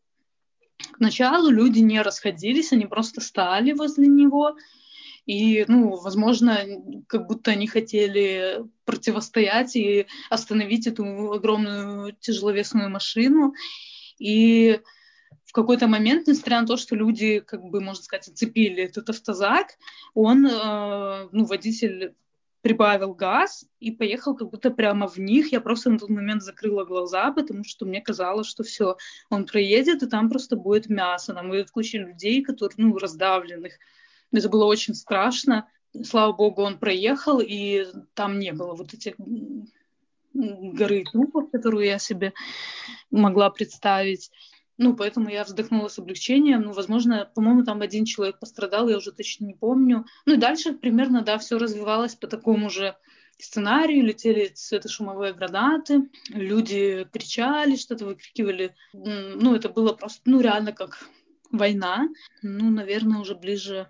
[0.77, 4.55] к началу люди не расходились, они просто стали возле него.
[5.25, 6.59] И, ну, возможно,
[7.07, 13.53] как будто они хотели противостоять и остановить эту огромную тяжеловесную машину.
[14.19, 14.79] И
[15.45, 19.77] в какой-то момент, несмотря на то, что люди, как бы, можно сказать, оцепили этот автозак,
[20.13, 22.13] он, э, ну, водитель
[22.65, 25.51] прибавил газ и поехал как будто прямо в них.
[25.51, 28.97] Я просто на тот момент закрыла глаза, потому что мне казалось, что все,
[29.29, 33.73] он проедет, и там просто будет мясо, там будет куча людей, которые, ну, раздавленных.
[34.31, 35.69] Это было очень страшно.
[36.03, 39.13] Слава богу, он проехал, и там не было вот этих
[40.33, 42.33] горы трупов, которую я себе
[43.11, 44.31] могла представить.
[44.77, 46.63] Ну, поэтому я вздохнула с облегчением.
[46.63, 50.05] Ну, возможно, по-моему, там один человек пострадал, я уже точно не помню.
[50.25, 52.95] Ну и дальше примерно, да, все развивалось по такому же
[53.37, 58.75] сценарию, летели светошумовые гранаты, люди кричали, что-то выкрикивали.
[58.93, 61.07] Ну, это было просто, ну, реально как
[61.51, 62.07] война.
[62.41, 63.89] Ну, наверное, уже ближе,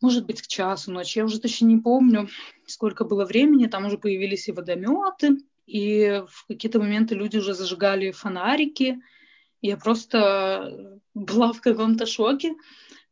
[0.00, 1.18] может быть, к часу ночи.
[1.18, 2.28] Я уже точно не помню,
[2.66, 3.66] сколько было времени.
[3.66, 9.00] Там уже появились и водометы, и в какие-то моменты люди уже зажигали фонарики,
[9.62, 12.54] я просто была в каком-то шоке,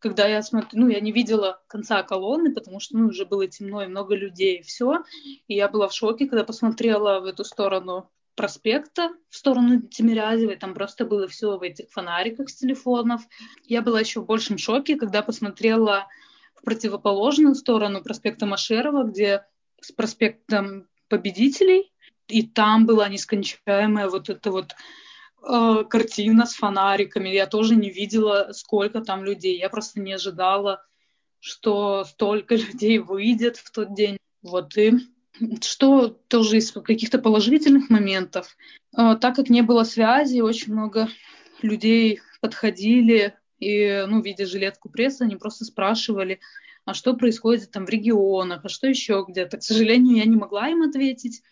[0.00, 3.82] когда я смотрю, ну, я не видела конца колонны, потому что, ну, уже было темно
[3.82, 5.04] и много людей, и все.
[5.46, 10.72] И я была в шоке, когда посмотрела в эту сторону проспекта, в сторону Тимирязевой, там
[10.72, 13.20] просто было все в этих фонариках с телефонов.
[13.64, 16.06] Я была еще в большем шоке, когда посмотрела
[16.54, 19.44] в противоположную сторону проспекта Машерова, где
[19.82, 21.92] с проспектом победителей,
[22.28, 24.74] и там была нескончаемая вот эта вот
[25.42, 27.28] э, картина с фонариками.
[27.28, 29.58] Я тоже не видела, сколько там людей.
[29.58, 30.84] Я просто не ожидала,
[31.38, 34.18] что столько людей выйдет в тот день.
[34.42, 34.92] Вот и
[35.62, 38.56] что тоже из каких-то положительных моментов.
[38.96, 41.08] Э, так как не было связи, очень много
[41.62, 46.40] людей подходили и, ну, видя жилетку прессы, они просто спрашивали,
[46.84, 49.58] а что происходит там в регионах, а что еще где-то.
[49.58, 51.42] К сожалению, я не могла им ответить.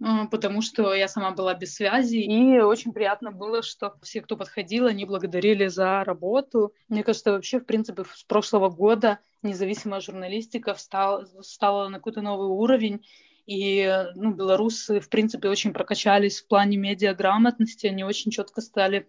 [0.00, 2.16] А, потому что я сама была без связи.
[2.16, 6.72] И очень приятно было, что все, кто подходил, они благодарили за работу.
[6.88, 13.04] Мне кажется, вообще, в принципе, с прошлого года независимая журналистика встала, на какой-то новый уровень.
[13.46, 17.86] И ну, белорусы, в принципе, очень прокачались в плане медиаграмотности.
[17.88, 19.08] Они очень четко стали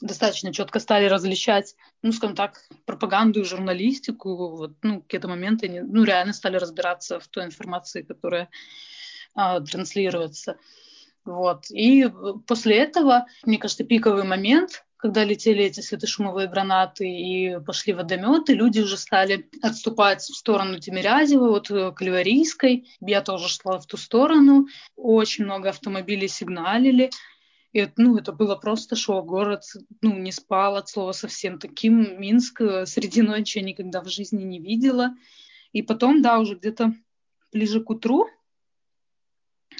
[0.00, 4.48] достаточно четко стали различать, ну, скажем так, пропаганду и журналистику.
[4.48, 8.48] Вот, ну, какие-то моменты они, ну, реально стали разбираться в той информации, которая
[9.34, 10.58] а, транслироваться.
[11.24, 11.70] Вот.
[11.70, 12.06] И
[12.46, 18.80] после этого, мне кажется, пиковый момент, когда летели эти светошумовые гранаты и пошли водометы, люди
[18.80, 22.02] уже стали отступать в сторону Тимирязева, вот э, к.
[23.00, 24.66] Я тоже шла в ту сторону.
[24.96, 27.10] Очень много автомобилей сигналили.
[27.74, 29.26] И, ну, это было просто шок.
[29.26, 29.64] Город
[30.00, 31.58] ну, не спал от слова совсем.
[31.58, 35.10] Таким Минск э, среди ночи я никогда в жизни не видела.
[35.72, 36.94] И потом, да, уже где-то
[37.52, 38.28] ближе к утру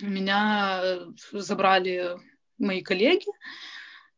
[0.00, 2.16] меня э, забрали
[2.59, 3.26] мои коллеги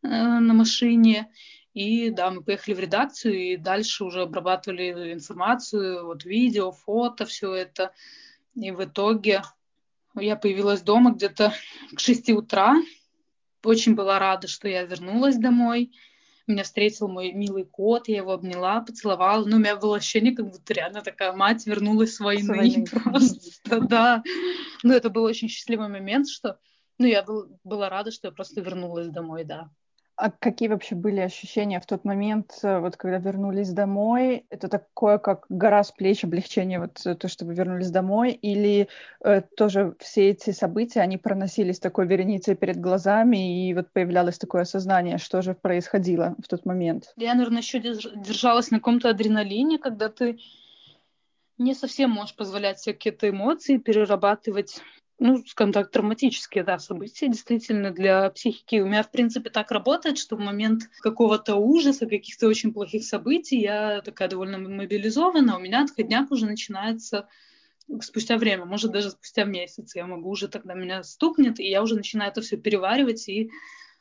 [0.03, 1.31] э, на машине,
[1.75, 7.53] и да, мы поехали в редакцию, и дальше уже обрабатывали информацию, вот видео, фото, все
[7.53, 7.93] это.
[8.55, 9.43] И в итоге
[10.15, 11.53] я появилась дома где-то
[11.95, 12.77] к 6 утра.
[13.63, 15.93] Очень была рада, что я вернулась домой.
[16.47, 19.45] Меня встретил мой милый кот, я его обняла, поцеловала.
[19.45, 22.45] Ну, у меня было ощущение, как будто реально такая мать вернулась с войны.
[22.45, 22.87] С войны.
[22.87, 24.23] Просто, да.
[24.85, 26.59] Ну, это был очень счастливый момент, что...
[26.99, 29.71] Ну, я был, была рада, что я просто вернулась домой, да.
[30.17, 34.47] А какие вообще были ощущения в тот момент, э, вот когда вернулись домой?
[34.49, 38.33] Это такое, как гора с плеч, облегчение, вот э, то, что вы вернулись домой?
[38.33, 38.89] Или
[39.23, 44.63] э, тоже все эти события, они проносились такой вереницей перед глазами, и вот появлялось такое
[44.63, 47.13] осознание, что же происходило в тот момент?
[47.17, 50.39] Я, наверное, еще держалась на каком-то адреналине, когда ты
[51.59, 54.81] не совсем можешь позволять себе какие-то эмоции перерабатывать
[55.19, 58.81] ну, скажем так, травматические, да, события действительно для психики.
[58.81, 63.59] У меня, в принципе, так работает, что в момент какого-то ужаса, каких-то очень плохих событий
[63.59, 67.29] я такая довольно мобилизована, у меня отходняк уже начинается
[68.01, 69.95] спустя время, может, даже спустя месяц.
[69.95, 73.51] Я могу уже тогда меня стукнет, и я уже начинаю это все переваривать и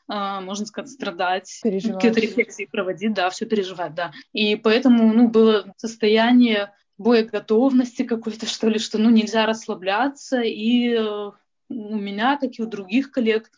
[0.08, 4.12] Uh, можно сказать, страдать, какие-то рефлексии проводить, да, все переживать, да.
[4.32, 10.40] И поэтому, ну, было состояние боеготовности какой-то, что ли, что ну, нельзя расслабляться.
[10.40, 11.30] И э,
[11.68, 13.50] у меня, как и у других коллег,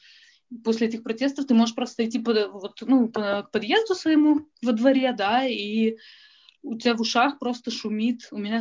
[0.64, 4.72] после этих протестов ты можешь просто идти под, вот, ну, по, к подъезду своему во
[4.72, 5.96] дворе, да, и
[6.62, 8.28] у тебя в ушах просто шумит.
[8.30, 8.60] У меня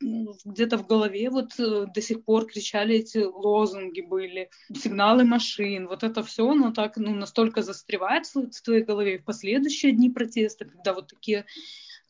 [0.00, 6.02] где-то в голове вот э, до сих пор кричали эти лозунги были, сигналы машин, вот
[6.02, 10.92] это все, оно так, ну, настолько застревает в твоей голове в последующие дни протеста, когда
[10.92, 11.46] вот такие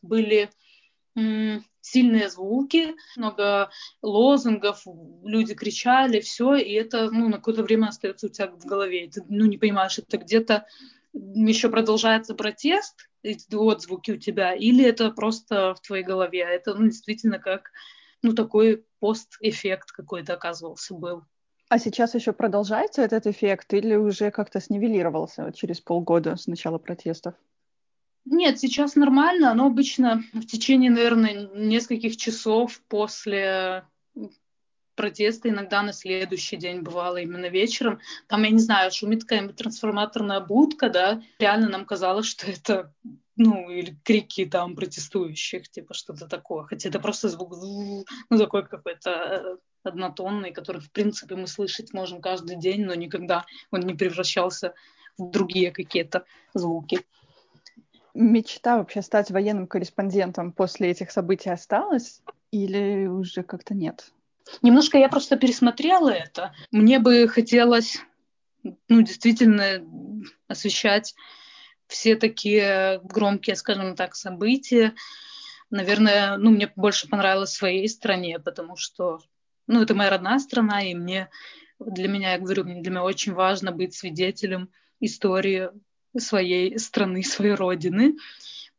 [0.01, 0.49] были
[1.15, 3.69] сильные звуки, много
[4.01, 4.83] лозунгов,
[5.23, 9.09] люди кричали, все, и это ну, на какое-то время остается у тебя в голове.
[9.09, 10.65] Ты ну, не понимаешь, это где-то
[11.13, 13.09] еще продолжается протест,
[13.51, 16.41] отзвуки у тебя, или это просто в твоей голове.
[16.41, 17.71] Это ну, действительно как
[18.21, 21.23] ну, такой пост-эффект какой-то оказывался был.
[21.69, 27.35] А сейчас еще продолжается этот эффект или уже как-то снивелировался через полгода с начала протестов?
[28.25, 33.85] Нет, сейчас нормально, но обычно в течение, наверное, нескольких часов после
[34.95, 37.99] протеста, иногда на следующий день бывало именно вечером.
[38.27, 42.93] Там, я не знаю, шумит какая-нибудь трансформаторная будка, да, реально нам казалось, что это,
[43.35, 46.63] ну, или крики там протестующих, типа что-то такое.
[46.63, 47.55] Хотя это просто звук,
[48.29, 53.45] ну, такой какой-то э, однотонный, который, в принципе, мы слышать можем каждый день, но никогда
[53.71, 54.73] он не превращался
[55.17, 57.05] в другие какие-то звуки
[58.13, 62.21] мечта вообще стать военным корреспондентом после этих событий осталась
[62.51, 64.11] или уже как-то нет?
[64.61, 66.53] Немножко я просто пересмотрела это.
[66.71, 67.97] Мне бы хотелось,
[68.63, 69.85] ну, действительно
[70.47, 71.15] освещать
[71.87, 74.93] все такие громкие, скажем так, события.
[75.69, 79.19] Наверное, ну, мне больше понравилось в своей стране, потому что,
[79.67, 81.29] ну, это моя родная страна, и мне,
[81.79, 85.69] для меня, я говорю, для меня очень важно быть свидетелем истории
[86.17, 88.15] своей страны, своей родины.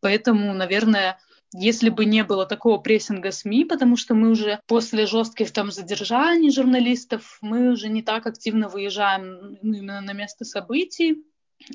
[0.01, 1.19] Поэтому, наверное,
[1.57, 6.51] если бы не было такого прессинга СМИ, потому что мы уже после жестких там задержаний
[6.51, 11.25] журналистов, мы уже не так активно выезжаем ну, именно на место событий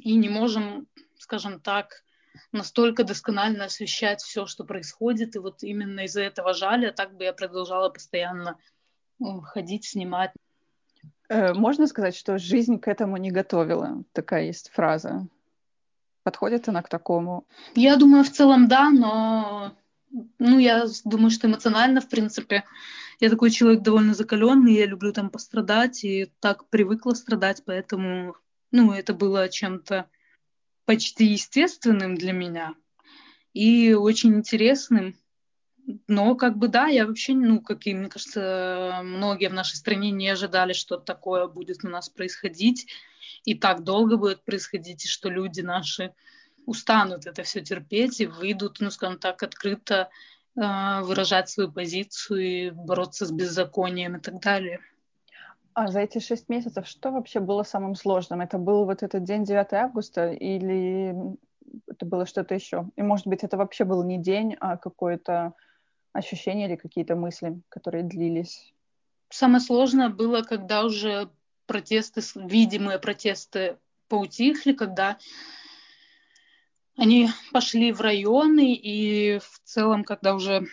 [0.04, 2.04] и не можем, скажем так,
[2.52, 5.36] настолько досконально освещать все, что происходит.
[5.36, 8.58] И вот именно из-за этого жаль, а так бы я продолжала постоянно
[9.44, 10.32] ходить, снимать.
[11.30, 14.04] Э, можно сказать, что жизнь к этому не готовила?
[14.12, 15.28] Такая есть фраза.
[16.24, 17.46] Подходит она к такому?
[17.76, 19.74] Я думаю, в целом да, но
[20.40, 22.66] ну, я думаю, что эмоционально, в принципе,
[23.20, 28.36] я такой человек довольно закаленный, я люблю там пострадать, и так привыкла страдать, поэтому,
[28.72, 30.10] ну, это было чем-то
[30.86, 32.74] почти естественным для меня
[33.54, 35.16] и очень интересным.
[36.08, 40.12] Но как бы да, я вообще, ну, как и, мне кажется, многие в нашей стране
[40.12, 42.88] не ожидали, что такое будет у нас происходить
[43.46, 46.14] и так долго будет происходить, и что люди наши
[46.66, 50.10] устанут это все терпеть и выйдут, ну, скажем так, открыто
[50.56, 54.80] э, выражать свою позицию и бороться с беззаконием и так далее.
[55.74, 58.42] А за эти шесть месяцев что вообще было самым сложным?
[58.42, 61.16] Это был вот этот день 9 августа или
[61.88, 62.90] это было что-то еще?
[62.96, 65.54] И, может быть, это вообще был не день, а какое-то
[66.14, 68.74] ощущение или какие-то мысли, которые длились?
[69.30, 71.30] Самое сложное было, когда уже
[71.70, 73.78] протесты, видимые протесты
[74.08, 75.20] поутихли, когда
[76.98, 80.66] они пошли в районы, и в целом, когда уже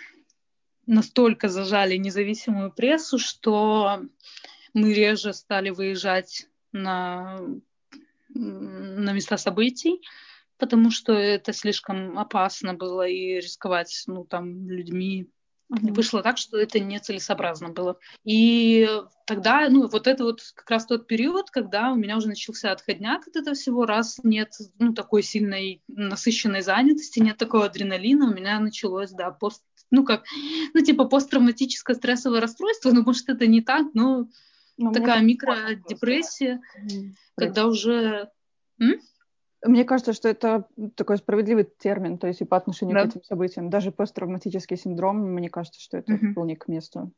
[0.87, 4.01] настолько зажали независимую прессу, что
[4.73, 7.39] мы реже стали выезжать на,
[8.31, 10.01] на места событий,
[10.57, 15.29] потому что это слишком опасно было и рисковать ну, там, людьми
[15.73, 15.95] Mm-hmm.
[15.95, 17.99] Вышло так, что это нецелесообразно было.
[18.25, 18.89] И
[19.27, 23.27] тогда, ну, вот это вот как раз тот период, когда у меня уже начался отходняк
[23.27, 28.61] от этого всего, раз нет, ну, такой сильной насыщенной занятости, нет такого адреналина, у меня
[28.61, 30.25] началось, да, пост, ну, как,
[30.73, 34.29] ну, типа посттравматическое стрессовое расстройство, ну, может, это не так, но,
[34.77, 37.15] но такая микродепрессия, mm-hmm.
[37.37, 38.31] когда уже...
[38.79, 39.01] М?
[39.65, 43.05] Мне кажется, что это такой справедливый термин, то есть и по отношению да.
[43.05, 43.71] к этим событиям.
[43.71, 46.33] Даже посттравматический синдром, мне кажется, что это mm-hmm.
[46.33, 47.13] вполне к месту.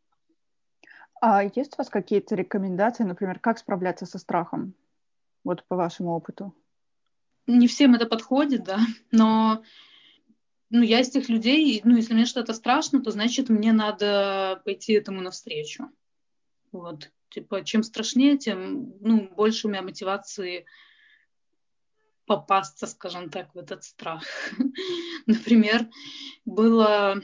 [1.20, 4.74] А есть у вас какие-то рекомендации, например, как справляться со страхом?
[5.44, 6.54] Вот по вашему опыту.
[7.46, 8.78] Не всем это подходит, да,
[9.10, 9.62] но
[10.70, 14.92] ну, я из тех людей, ну, если мне что-то страшно, то значит мне надо пойти
[14.92, 15.90] этому навстречу.
[16.72, 17.10] Вот.
[17.30, 20.66] Типа, чем страшнее, тем ну, больше у меня мотивации
[22.28, 24.22] попасться, скажем так, в этот страх.
[25.26, 25.88] Например,
[26.44, 27.20] было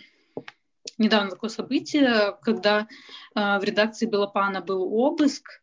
[0.99, 2.89] недавно такое событие, когда
[3.35, 5.61] э, в редакции Белопана был обыск,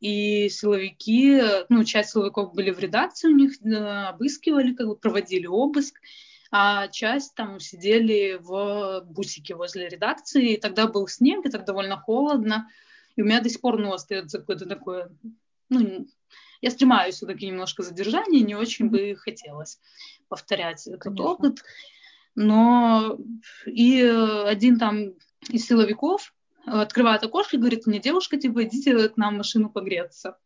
[0.00, 6.00] и силовики, ну, часть силовиков были в редакции, у них обыскивали, как бы проводили обыск,
[6.50, 11.98] а часть там сидели в бусике возле редакции, и тогда был снег, и так довольно
[11.98, 12.68] холодно,
[13.14, 15.12] и у меня до сих пор, ну, остается какое-то такое,
[15.68, 16.06] ну,
[16.60, 19.78] я стремаюсь все-таки немножко задержания, не очень бы хотелось
[20.28, 21.24] повторять этот Конечно.
[21.24, 21.64] опыт.
[22.34, 23.18] Но
[23.66, 25.14] и один там
[25.48, 26.32] из силовиков
[26.64, 30.38] открывает окошко и говорит мне, девушка, типа, идите к нам в машину погреться.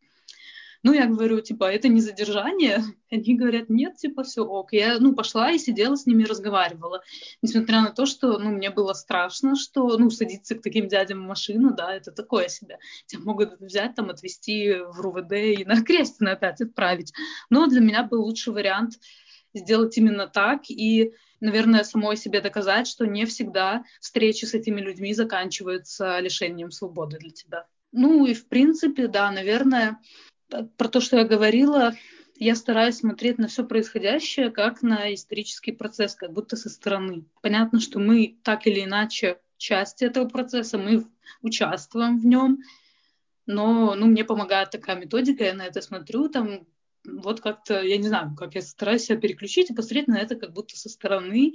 [0.85, 2.83] Ну, я говорю, типа, это не задержание.
[3.11, 4.71] Они говорят, нет, типа, все ок.
[4.71, 7.01] Я, ну, пошла и сидела с ними, разговаривала.
[7.41, 11.27] Несмотря на то, что, ну, мне было страшно, что, ну, садиться к таким дядям в
[11.27, 12.77] машину, да, это такое себе.
[13.07, 17.13] Тебя могут взять, там, отвезти в РУВД и на Крестина опять отправить.
[17.49, 18.99] Но для меня был лучший вариант
[19.55, 25.13] сделать именно так и наверное, самой себе доказать, что не всегда встречи с этими людьми
[25.13, 27.67] заканчиваются лишением свободы для тебя.
[27.91, 29.99] Ну и в принципе, да, наверное,
[30.49, 31.93] про то, что я говорила,
[32.37, 37.25] я стараюсь смотреть на все происходящее как на исторический процесс, как будто со стороны.
[37.41, 41.05] Понятно, что мы так или иначе часть этого процесса, мы
[41.41, 42.59] участвуем в нем,
[43.45, 46.67] но ну, мне помогает такая методика, я на это смотрю, там
[47.05, 50.53] вот как-то, я не знаю, как я стараюсь себя переключить и посмотреть на это как
[50.53, 51.53] будто со стороны,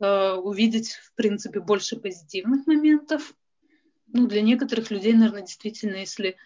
[0.00, 3.34] э, увидеть, в принципе, больше позитивных моментов.
[4.08, 6.36] Ну, для некоторых людей, наверное, действительно, если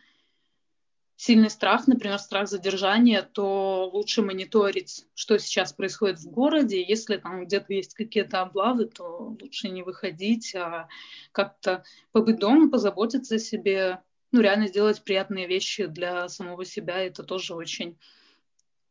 [1.26, 6.80] сильный страх, например, страх задержания, то лучше мониторить, что сейчас происходит в городе.
[6.80, 10.88] Если там где-то есть какие-то облавы, то лучше не выходить, а
[11.32, 14.00] как-то побыть дома, позаботиться о себе,
[14.30, 16.98] ну, реально сделать приятные вещи для самого себя.
[16.98, 17.98] Это тоже очень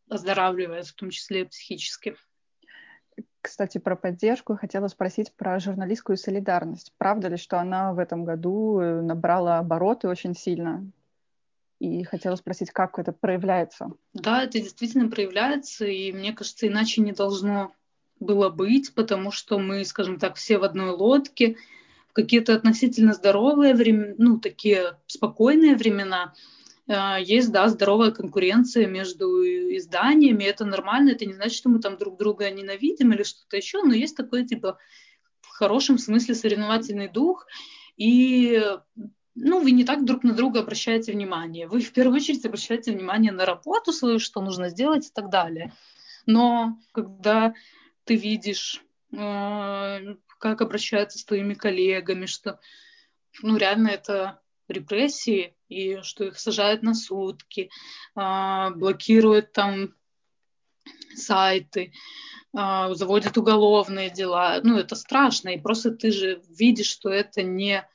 [0.09, 2.17] оздоравливает, в том числе и психически.
[3.41, 6.91] Кстати, про поддержку хотела спросить про журналистскую солидарность.
[6.97, 10.91] Правда ли, что она в этом году э, набрала обороты очень сильно?
[11.79, 13.91] И хотела спросить, как это проявляется?
[14.13, 17.73] Да, это действительно проявляется, и мне кажется, иначе не должно
[18.19, 21.57] было быть, потому что мы, скажем так, все в одной лодке,
[22.09, 26.33] в какие-то относительно здоровые времена, ну, такие спокойные времена–
[26.87, 29.43] а, есть, да, здоровая конкуренция между
[29.75, 33.81] изданиями, это нормально, это не значит, что мы там друг друга ненавидим или что-то еще,
[33.81, 34.77] но есть такой, типа,
[35.41, 37.47] в хорошем смысле соревновательный дух,
[37.97, 38.61] и
[39.35, 41.67] ну, вы не так друг на друга обращаете внимание.
[41.67, 45.73] Вы в первую очередь обращаете внимание на работу свою, что нужно сделать и так далее.
[46.25, 47.53] Но когда
[48.05, 48.81] ты видишь,
[49.11, 52.59] э, как обращаются с твоими коллегами, что
[53.41, 57.69] ну, реально это репрессии, и что их сажают на сутки,
[58.15, 59.93] а, блокируют там
[61.15, 61.91] сайты,
[62.53, 64.59] а, заводят уголовные дела.
[64.63, 67.87] Ну, это страшно, и просто ты же видишь, что это не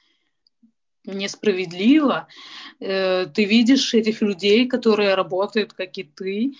[1.04, 2.28] несправедливо.
[2.80, 6.54] Э, ты видишь этих людей, которые работают, как и ты,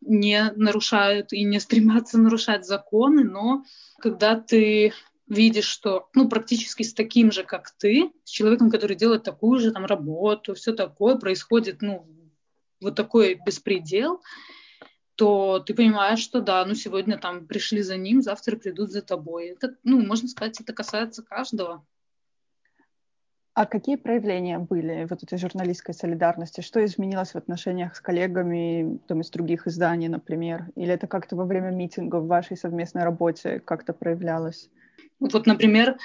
[0.00, 3.64] не нарушают и не стремятся нарушать законы, но
[3.98, 4.92] когда ты
[5.28, 9.70] видишь, что, ну, практически с таким же, как ты, с человеком, который делает такую же
[9.70, 12.06] там работу, все такое, происходит, ну,
[12.80, 14.20] вот такой беспредел,
[15.14, 19.50] то ты понимаешь, что да, ну, сегодня там пришли за ним, завтра придут за тобой.
[19.50, 21.86] Это, ну, можно сказать, это касается каждого.
[23.54, 26.62] А какие проявления были вот этой журналистской солидарности?
[26.62, 30.68] Что изменилось в отношениях с коллегами там, из других изданий, например?
[30.74, 34.70] Или это как-то во время митинга в вашей совместной работе как-то проявлялось?
[35.20, 35.98] Вот, например,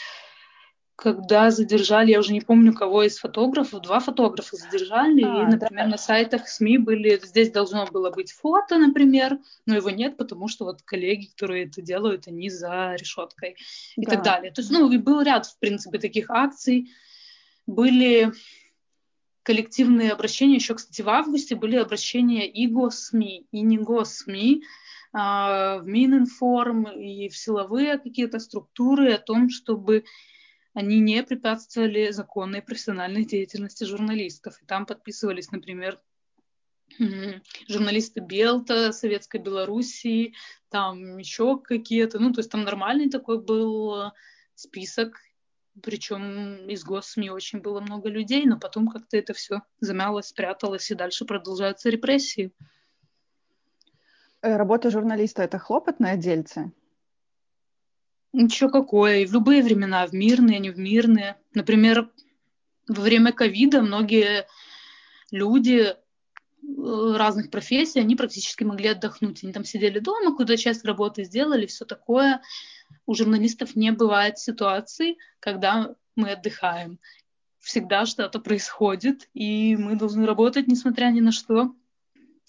[0.97, 5.85] когда задержали, я уже не помню, кого из фотографов, два фотографа задержали, а, и, например,
[5.85, 5.91] да.
[5.91, 10.65] на сайтах СМИ были, здесь должно было быть фото, например, но его нет, потому что
[10.65, 13.55] вот коллеги, которые это делают, они за решеткой
[13.95, 14.15] и да.
[14.15, 14.51] так далее.
[14.51, 16.89] То есть, ну, был ряд, в принципе, таких акций,
[17.67, 18.31] были
[19.43, 24.63] коллективные обращения, еще, кстати, в августе были обращения и госсми, и не госсми,
[25.13, 30.03] а, в Мининформ и в силовые какие-то структуры о том, чтобы
[30.73, 34.61] они не препятствовали законной профессиональной деятельности журналистов.
[34.61, 35.99] И там подписывались, например,
[37.67, 40.33] журналисты Белта, Советской Белоруссии,
[40.69, 44.11] там еще какие-то, ну, то есть там нормальный такой был
[44.55, 45.19] список,
[45.81, 50.95] причем из госсми очень было много людей, но потом как-то это все замялось, спряталось, и
[50.95, 52.51] дальше продолжаются репрессии.
[54.41, 56.71] Э, работа журналиста— это хлопотное дельце?
[58.33, 59.19] Ничего какое.
[59.19, 61.37] И в любые времена, в мирные, не в мирные.
[61.53, 62.11] Например,
[62.87, 64.47] во время ковида многие
[65.31, 65.95] люди э,
[66.61, 69.43] разных профессий, они практически могли отдохнуть.
[69.43, 72.41] Они там сидели дома, куда часть работы сделали, все такое.
[73.05, 76.99] У журналистов не бывает ситуаций, когда мы отдыхаем.
[77.59, 81.75] Всегда что-то происходит, и мы должны работать, несмотря ни на что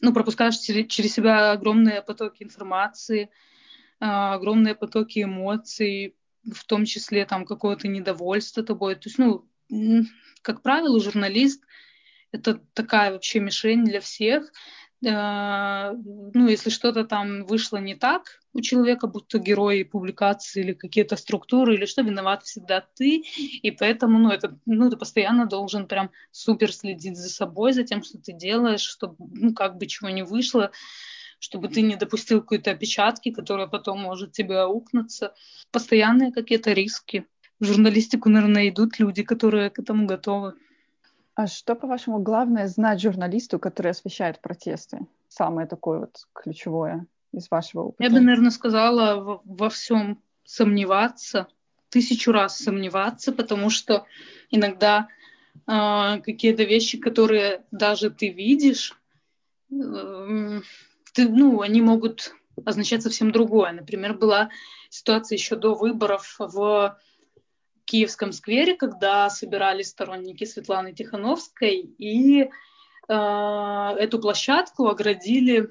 [0.01, 3.31] ну, пропускаешь через себя огромные потоки информации,
[4.01, 6.15] а, огромные потоки эмоций,
[6.45, 8.95] в том числе там какого-то недовольства тобой.
[8.95, 9.47] То есть, ну,
[10.43, 11.65] как правило, журналист—
[12.33, 14.53] это такая вообще мишень для всех.
[15.05, 21.17] Э, ну, если что-то там вышло не так у человека, будто герои публикации или какие-то
[21.17, 23.23] структуры, или что, виноват всегда ты,
[23.63, 28.03] и поэтому, ну, это, ну, ты постоянно должен прям супер следить за собой, за тем,
[28.03, 30.73] что ты делаешь, чтобы, ну, как бы чего не вышло,
[31.39, 35.35] чтобы ты не допустил какой-то опечатки, которая потом может тебе аукнуться.
[35.71, 37.27] Постоянные какие-то риски.
[37.61, 40.55] В журналистику, наверное, идут люди, которые к этому готовы.
[41.39, 45.07] А что, по-вашему, главное знать журналисту, который освещает протесты?
[45.29, 48.03] Самое такое вот ключевое из вашего опыта.
[48.03, 51.47] Я бы, наверное, сказала во, всем сомневаться,
[51.91, 54.05] тысячу раз сомневаться, потому что
[54.51, 55.07] иногда
[55.69, 58.99] э, какие-то вещи, которые даже ты видишь,
[59.71, 60.61] э,
[61.15, 62.35] ты, ну, они могут
[62.65, 63.71] означать совсем другое.
[63.71, 64.51] Например, была
[64.89, 66.99] ситуация еще до выборов в
[67.89, 72.49] Киевском сквере, когда собирались сторонники Светланы Тихановской, и э,
[73.09, 75.71] эту площадку оградили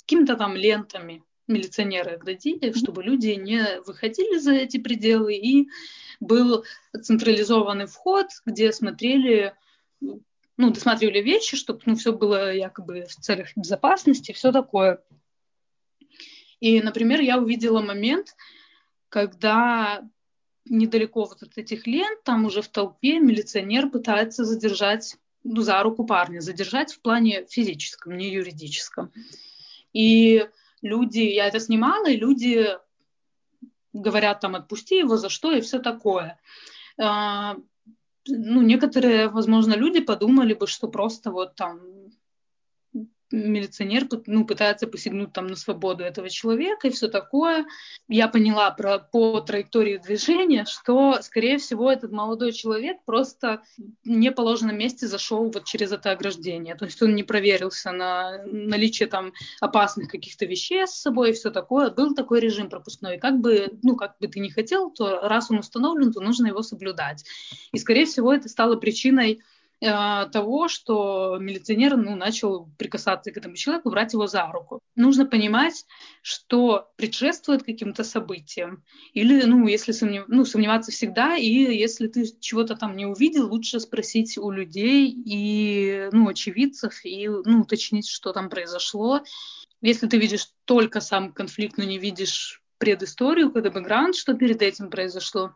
[0.00, 1.22] какими-то там лентами.
[1.48, 5.68] Милиционеры оградили, чтобы люди не выходили за эти пределы, и
[6.20, 6.64] был
[7.00, 9.54] централизованный вход, где смотрели,
[10.00, 15.02] ну, досматривали вещи, чтобы ну, все было якобы в целях безопасности, все такое.
[16.60, 18.36] И, например, я увидела момент,
[19.08, 20.06] когда
[20.68, 26.04] недалеко вот от этих лент, там уже в толпе милиционер пытается задержать, ну, за руку
[26.04, 29.12] парня, задержать в плане физическом, не юридическом.
[29.92, 30.46] И
[30.82, 32.68] люди, я это снимала, и люди
[33.92, 36.38] говорят там, отпусти его, за что, и все такое.
[36.98, 37.56] А,
[38.26, 41.80] ну, некоторые, возможно, люди подумали бы, что просто вот там
[43.30, 47.66] милиционер ну, пытается посягнуть там на свободу этого человека и все такое.
[48.08, 54.78] Я поняла про, по траектории движения, что, скорее всего, этот молодой человек просто в неположенном
[54.78, 56.74] месте зашел вот через это ограждение.
[56.76, 61.50] То есть он не проверился на наличие там опасных каких-то вещей с собой и все
[61.50, 61.90] такое.
[61.90, 63.18] Был такой режим пропускной.
[63.18, 66.62] Как бы, ну, как бы ты не хотел, то раз он установлен, то нужно его
[66.62, 67.24] соблюдать.
[67.72, 69.42] И, скорее всего, это стало причиной
[69.80, 74.80] того, что милиционер ну, начал прикасаться к этому человеку, брать его за руку.
[74.94, 75.84] Нужно понимать,
[76.22, 78.84] что предшествует каким-то событиям.
[79.12, 80.24] Или, ну, если сомнев...
[80.28, 86.08] ну, сомневаться всегда, и если ты чего-то там не увидел, лучше спросить у людей и,
[86.12, 89.22] ну, очевидцев, и, ну, уточнить, что там произошло.
[89.82, 94.88] Если ты видишь только сам конфликт, но не видишь предысторию, когда бэкграунд, что перед этим
[94.88, 95.52] произошло,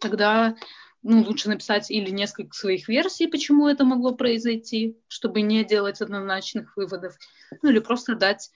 [0.00, 0.56] тогда
[1.02, 6.76] ну, лучше написать или несколько своих версий, почему это могло произойти, чтобы не делать однозначных
[6.76, 7.16] выводов,
[7.62, 8.50] ну или просто дать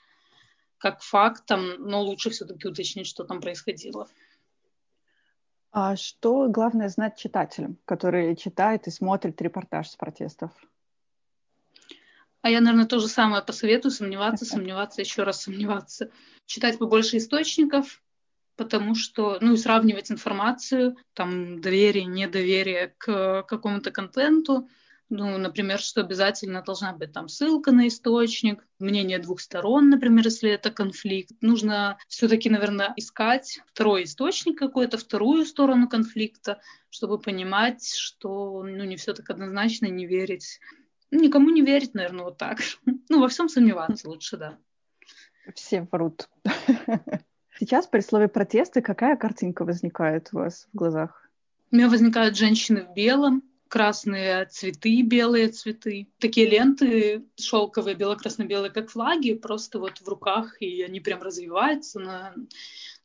[0.79, 4.09] как фактом, но лучше все-таки уточнить, что там происходило.
[5.73, 10.53] А что главное знать читателям, которые читают и смотрят репортаж с протестов?
[12.43, 16.11] А я, наверное, то же самое посоветую, сомневаться, сомневаться, еще раз сомневаться.
[16.45, 18.04] Читать побольше источников,
[18.57, 24.69] потому что, ну и сравнивать информацию, там доверие, недоверие к какому-то контенту,
[25.11, 30.51] ну, например, что обязательно должна быть там ссылка на источник, мнение двух сторон, например, если
[30.51, 31.33] это конфликт.
[31.41, 38.97] Нужно все-таки, наверное, искать второй источник какой-то, вторую сторону конфликта, чтобы понимать, что ну, не
[38.97, 40.59] все так однозначно, не верить.
[41.11, 42.59] Никому не верить, наверное, вот так.
[43.09, 44.59] Ну, во всем сомневаться лучше, да.
[45.55, 46.29] Все врут.
[47.59, 51.31] Сейчас при слове протесты какая картинка возникает у вас в глазах?
[51.71, 56.09] У меня возникают женщины в белом, красные цветы, белые цветы.
[56.19, 62.35] Такие ленты шелковые, бело-красно-белые, как флаги, просто вот в руках, и они прям развиваются на,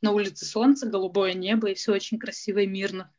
[0.00, 3.12] на улице солнце, голубое небо, и все очень красиво и мирно.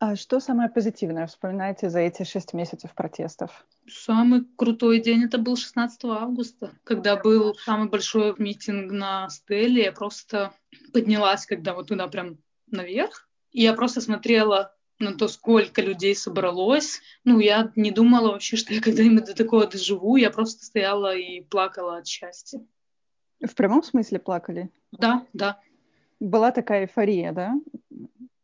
[0.00, 3.66] А что самое позитивное вспоминаете за эти шесть месяцев протестов?
[3.88, 9.84] Самый крутой день это был 16 августа, когда был самый большой митинг на Стелле.
[9.84, 10.52] Я просто
[10.92, 12.38] поднялась, когда вот туда прям
[12.70, 13.28] наверх.
[13.50, 17.00] И я просто смотрела на то, сколько людей собралось.
[17.24, 20.14] Ну, я не думала вообще, что я когда-нибудь до такого доживу.
[20.14, 22.60] Я просто стояла и плакала от счастья.
[23.44, 24.70] В прямом смысле плакали?
[24.92, 25.60] Да, да.
[26.20, 27.54] Была такая эйфория, да?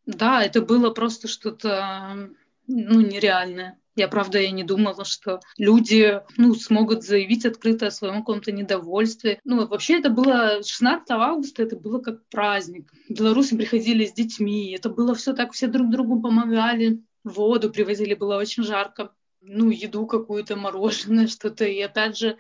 [0.07, 2.31] Да, это было просто что-то
[2.67, 3.79] ну, нереальное.
[3.97, 9.41] Я, правда, я не думала, что люди ну, смогут заявить открыто о своем каком-то недовольстве.
[9.45, 12.93] Ну, вообще это было 16 августа, это было как праздник.
[13.09, 18.37] Белорусы приходили с детьми, это было все так, все друг другу помогали, воду привозили, было
[18.37, 19.13] очень жарко.
[19.41, 21.65] Ну, еду какую-то, мороженое, что-то.
[21.65, 22.37] И опять же,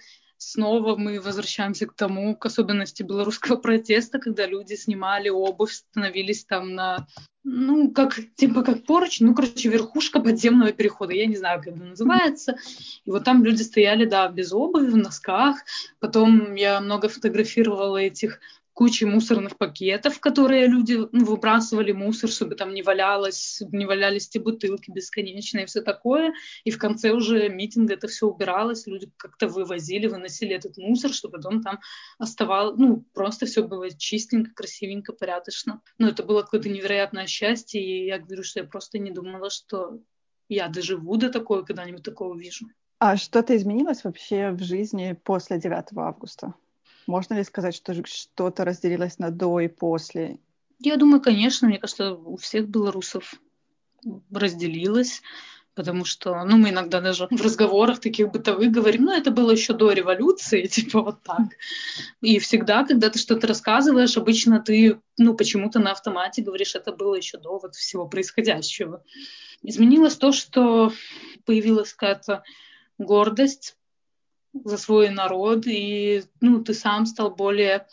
[0.51, 6.75] снова мы возвращаемся к тому, к особенности белорусского протеста, когда люди снимали обувь, становились там
[6.75, 7.07] на
[7.47, 11.85] ну, как, типа, как поручень, ну, короче, верхушка подземного перехода, я не знаю, как это
[11.85, 12.57] называется.
[13.05, 15.59] И вот там люди стояли, да, без обуви, в носках.
[16.01, 18.41] Потом я много фотографировала этих
[18.75, 24.39] кучи мусорных пакетов, которые люди ну, выбрасывали мусор, чтобы там не валялось, не валялись эти
[24.39, 26.35] бутылки бесконечные и все такое.
[26.65, 31.39] И в конце уже митинга это все убиралось, люди как-то вывозили, выносили этот мусор, чтобы
[31.39, 31.79] потом там
[32.19, 35.81] оставалось, ну, просто все было чистенько, красивенько, порядочно.
[35.99, 40.01] Ну, это было какое-то невероятное счастье, и я говорю, что я просто не думала, что
[40.49, 42.67] я доживу до такого, когда-нибудь такого увижу.
[42.99, 46.55] А что-то изменилось вообще в жизни после 9 августа?
[47.07, 50.39] Можно ли сказать, что что-то разделилось на до и после?
[50.79, 51.69] Я думаю, конечно.
[51.69, 53.35] Мне кажется, у всех белорусов
[54.31, 55.23] разделилось,
[55.75, 59.73] потому что, ну, мы иногда даже в разговорах таких бытовых говорим, ну, это было еще
[59.73, 61.49] до революции, типа вот так.
[62.21, 67.15] И всегда, когда ты что-то рассказываешь, обычно ты, ну, почему-то на автомате говоришь, это было
[67.15, 69.03] еще до вот всего происходящего.
[69.63, 70.93] Изменилось то, что
[71.45, 72.45] появилась какая-то
[72.99, 73.77] гордость
[74.65, 77.87] за свой народ, и ну, ты сам стал более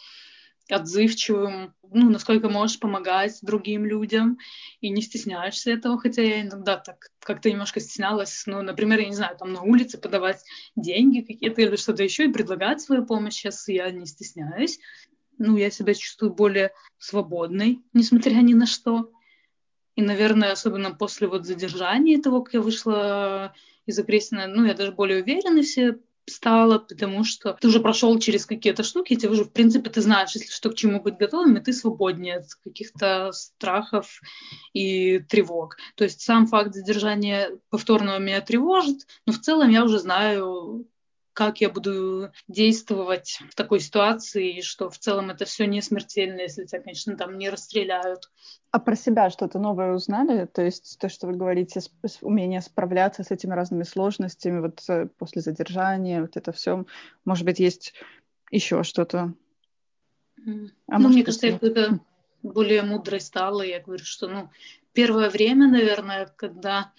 [0.70, 4.38] отзывчивым, ну, насколько можешь помогать другим людям,
[4.80, 9.16] и не стесняешься этого, хотя я иногда так как-то немножко стеснялась, ну, например, я не
[9.16, 10.44] знаю, там на улице подавать
[10.76, 14.80] деньги какие-то или что-то еще и предлагать свою помощь, сейчас я не стесняюсь,
[15.38, 19.12] ну, я себя чувствую более свободной, несмотря ни на что.
[19.96, 23.54] И, наверное, особенно после вот задержания того, как я вышла
[23.86, 26.00] из Окрестина, ну, я даже более уверена все
[26.32, 30.02] стало, потому что ты уже прошел через какие-то штуки, и тебе уже, в принципе, ты
[30.02, 34.22] знаешь, если что, к чему быть готовым, и ты свободнее от каких-то страхов
[34.74, 35.78] и тревог.
[35.96, 40.88] То есть сам факт задержания повторного меня тревожит, но в целом я уже знаю,
[41.34, 46.42] как я буду действовать в такой ситуации, и что в целом это все не смертельно,
[46.42, 48.30] если тебя, конечно, там не расстреляют.
[48.72, 50.46] А про себя что-то новое узнали?
[50.46, 51.82] То есть то, что вы говорите,
[52.22, 56.86] умение справляться с этими разными сложностями, вот э, после задержания, вот это все,
[57.26, 57.94] может быть, есть
[58.50, 59.34] еще что-то?
[60.88, 62.00] А ну, мне кажется, я какой-то
[62.44, 63.62] более мудрой стала.
[63.62, 64.50] Я говорю, что, ну,
[64.94, 66.92] первое время, наверное, когда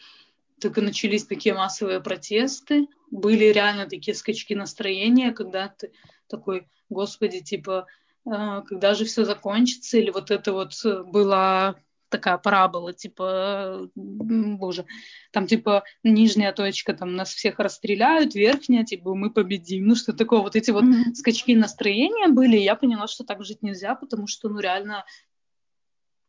[0.63, 5.93] только начались такие массовые протесты, были реально такие скачки настроения, когда ты
[6.29, 7.87] такой, господи, типа,
[8.25, 10.73] э, когда же все закончится, или вот это вот
[11.07, 11.77] была
[12.13, 14.85] такая парабола, типа, боже,
[15.33, 20.41] там, типа, нижняя точка, там, нас всех расстреляют, верхняя, типа, мы победим, ну, что такое,
[20.41, 21.15] вот эти вот mm-hmm.
[21.15, 25.05] скачки настроения были, и я поняла, что так жить нельзя, потому что, ну, реально,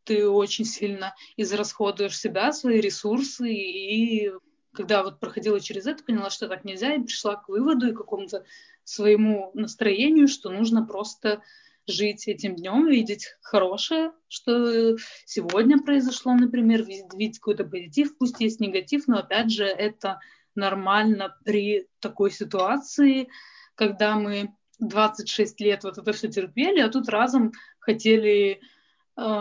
[0.04, 4.32] ты очень сильно израсходуешь себя, свои ресурсы, и
[4.72, 8.44] когда вот проходила через это, поняла, что так нельзя, и пришла к выводу и какому-то
[8.82, 11.42] своему настроению, что нужно просто
[11.86, 14.96] жить этим днем, видеть хорошее, что
[15.26, 20.20] сегодня произошло, например, видеть какой-то позитив, пусть есть негатив, но опять же это
[20.54, 23.28] нормально при такой ситуации,
[23.74, 28.60] когда мы 26 лет вот это все терпели, а тут разом хотели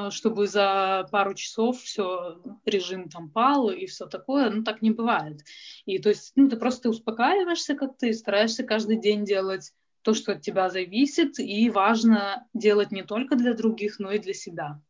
[0.10, 5.42] чтобы за пару часов все режим там пал и все такое, ну так не бывает.
[5.86, 10.34] И то есть, ну ты просто успокаиваешься как-то и стараешься каждый день делать то, что
[10.34, 14.82] от тебя зависит, и важно делать не только для других, но и для себя.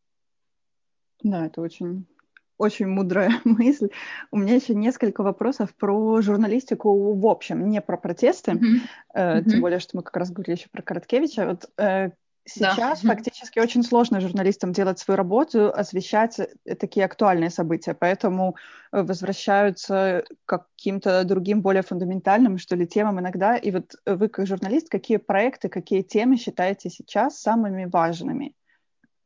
[1.21, 2.05] Да, это очень
[2.57, 3.89] очень мудрая мысль.
[4.31, 8.79] У меня еще несколько вопросов про журналистику в общем, не про протесты, mm-hmm.
[9.15, 11.45] э, тем более, что мы как раз говорили еще про Короткевича.
[11.45, 12.11] Вот э,
[12.45, 13.09] Сейчас да.
[13.09, 18.57] фактически очень сложно журналистам делать свою работу, освещать э, такие актуальные события, поэтому
[18.91, 23.55] э, возвращаются к каким-то другим, более фундаментальным, что ли, темам иногда.
[23.55, 28.53] И вот вы, как журналист, какие проекты, какие темы считаете сейчас самыми важными?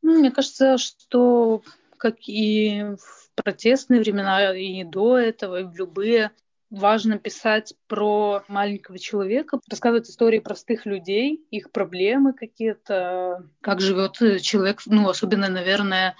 [0.03, 1.63] Ну, мне кажется, что
[1.97, 6.31] как и в протестные времена, и до этого, и в любые
[6.69, 14.81] важно писать про маленького человека, рассказывать истории простых людей, их проблемы какие-то, как живет человек,
[14.85, 16.15] ну, особенно, наверное,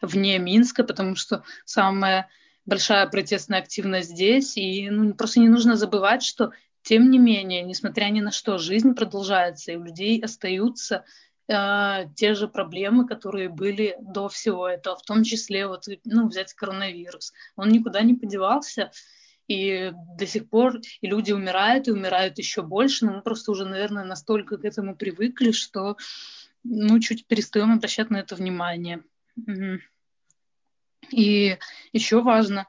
[0.00, 2.28] вне Минска, потому что самая
[2.64, 8.06] большая протестная активность здесь, и ну, просто не нужно забывать, что тем не менее, несмотря
[8.06, 11.04] ни на что, жизнь продолжается, и у людей остаются
[11.46, 16.54] э, те же проблемы, которые были до всего этого, в том числе вот, ну, взять
[16.54, 17.32] коронавирус.
[17.56, 18.92] Он никуда не подевался,
[19.50, 23.64] и до сих пор и люди умирают, и умирают еще больше, но мы просто уже,
[23.64, 25.96] наверное, настолько к этому привыкли, что
[26.62, 29.02] ну, чуть перестаем обращать на это внимание.
[31.10, 31.58] И
[31.92, 32.68] еще важно,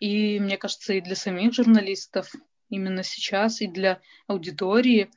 [0.00, 2.32] и мне кажется, и для самих журналистов
[2.70, 5.12] именно сейчас, и для аудитории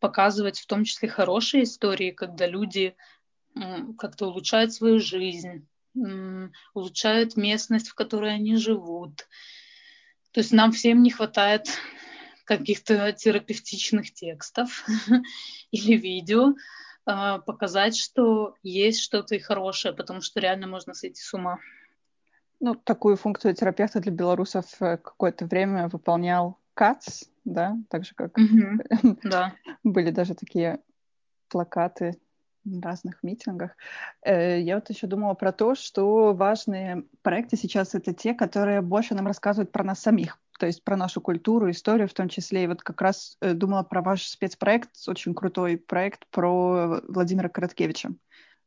[0.00, 2.96] показывать в том числе хорошие истории, когда люди
[3.96, 5.68] как-то улучшают свою жизнь,
[6.74, 9.28] улучшают местность, в которой они живут.
[10.32, 11.68] То есть нам всем не хватает
[12.44, 14.84] каких-то терапевтичных текстов
[15.70, 16.54] или видео,
[17.04, 21.58] а, показать, что есть что-то и хорошее, потому что реально можно сойти с ума.
[22.60, 28.38] Ну, такую функцию терапевта для белорусов э, какое-то время выполнял КАЦ, да, так же как
[28.38, 29.18] mm-hmm.
[29.24, 29.54] да.
[29.82, 30.80] были даже такие
[31.48, 32.20] плакаты
[32.64, 33.72] разных митингах.
[34.22, 39.14] Э, я вот еще думала про то, что важные проекты сейчас это те, которые больше
[39.14, 42.64] нам рассказывают про нас самих, то есть про нашу культуру, историю в том числе.
[42.64, 48.10] И вот как раз э, думала про ваш спецпроект, очень крутой проект про Владимира Короткевича.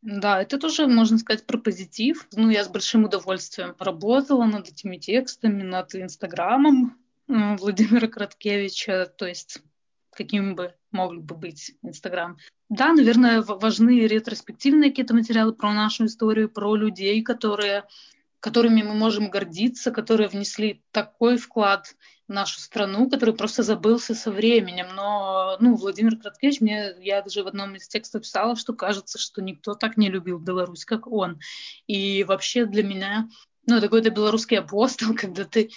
[0.01, 2.27] Да, это тоже, можно сказать, про позитив.
[2.33, 9.25] Ну, я с большим удовольствием работала над этими текстами, над Инстаграмом э, Владимира Короткевича, то
[9.25, 9.63] есть
[10.11, 12.37] каким бы мог бы быть Инстаграм.
[12.69, 17.83] Да, наверное, важны ретроспективные какие-то материалы про нашу историю, про людей, которые,
[18.39, 21.95] которыми мы можем гордиться, которые внесли такой вклад
[22.27, 24.87] в нашу страну, который просто забылся со временем.
[24.95, 29.43] Но, ну, Владимир Краткевич, мне, я даже в одном из текстов писала, что кажется, что
[29.43, 31.39] никто так не любил Беларусь, как он.
[31.85, 33.29] И вообще для меня,
[33.67, 35.69] ну, это какой-то белорусский апостол, когда ты,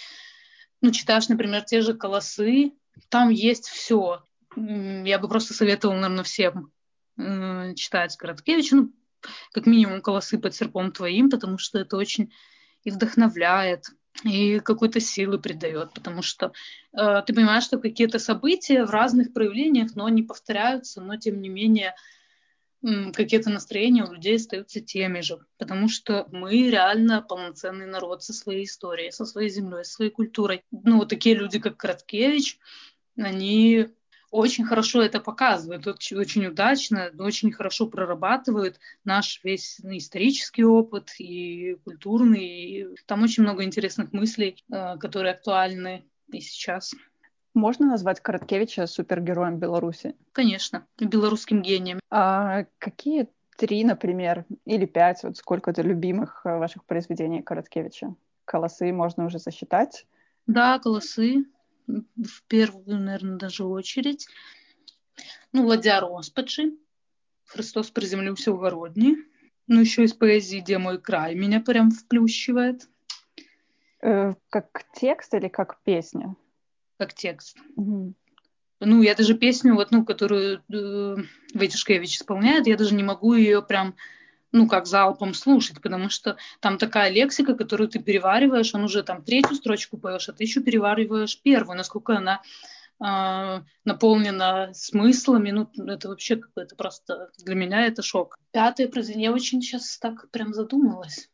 [0.81, 2.73] ну, читаешь, например, те же «Колосы»,
[3.09, 4.23] там есть все
[4.55, 6.71] я бы просто советовала, наверное, всем
[7.75, 8.93] читать Короткевича, ну,
[9.51, 12.31] как минимум «Колосы под серпом твоим», потому что это очень
[12.83, 13.85] и вдохновляет,
[14.23, 16.51] и какой-то силы придает, потому что
[16.93, 21.49] э, ты понимаешь, что какие-то события в разных проявлениях, но они повторяются, но тем не
[21.49, 21.95] менее
[22.83, 28.33] э, какие-то настроения у людей остаются теми же, потому что мы реально полноценный народ со
[28.33, 30.63] своей историей, со своей землей, со своей культурой.
[30.71, 32.57] Ну, вот такие люди, как Короткевич,
[33.17, 33.89] они
[34.31, 41.75] очень хорошо это показывают, очень, удачно, очень хорошо прорабатывают наш весь ну, исторический опыт и
[41.83, 42.45] культурный.
[42.45, 46.93] И там очень много интересных мыслей, э, которые актуальны и сейчас.
[47.53, 50.15] Можно назвать Короткевича супергероем Беларуси?
[50.31, 51.99] Конечно, белорусским гением.
[52.11, 53.27] А какие
[53.57, 58.15] три, например, или пять, вот сколько-то любимых э, ваших произведений Короткевича?
[58.45, 60.05] Колосы можно уже засчитать?
[60.47, 61.45] Да, колосы
[62.15, 64.27] в первую, наверное, даже очередь.
[65.51, 66.77] Ну, «Ладья Роспачи»,
[67.45, 69.17] «Христос приземлился в Городни».
[69.67, 72.87] Ну, еще из поэзии «Где мой край» меня прям вплющивает.
[74.01, 76.35] Э, как текст или как песня?
[76.97, 77.57] Как текст.
[77.75, 78.13] Угу.
[78.81, 81.15] Ну, я даже песню, вот, ну, которую э,
[81.53, 83.95] Витюшкевич исполняет, я даже не могу ее прям
[84.51, 89.23] ну, как залпом слушать, потому что там такая лексика, которую ты перевариваешь, он уже там
[89.23, 92.41] третью строчку поешь, а ты еще перевариваешь первую, насколько она
[92.99, 98.37] э, наполнена смыслами, ну, это вообще какое-то просто, для меня это шок.
[98.51, 101.29] Пятое произведение, я очень сейчас так прям задумалась.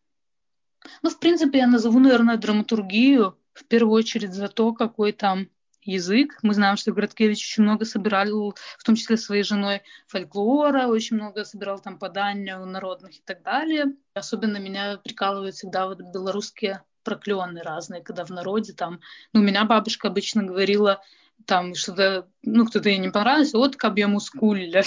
[1.02, 5.50] Ну, в принципе, я назову, наверное, драматургию в первую очередь за то, какой там
[5.86, 6.40] язык.
[6.42, 11.46] Мы знаем, что Градкевич очень много собирал, в том числе своей женой, фольклора, очень много
[11.46, 13.86] собирал там подания народных и так далее.
[14.14, 19.00] Особенно меня прикалывают всегда вот белорусские проклёны разные, когда в народе там...
[19.32, 21.02] Ну, у меня бабушка обычно говорила
[21.46, 24.84] там что-то, ну, кто-то ей не понравился, вот как я мускулля.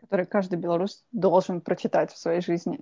[0.00, 2.78] Который каждый белорус должен прочитать в своей жизни.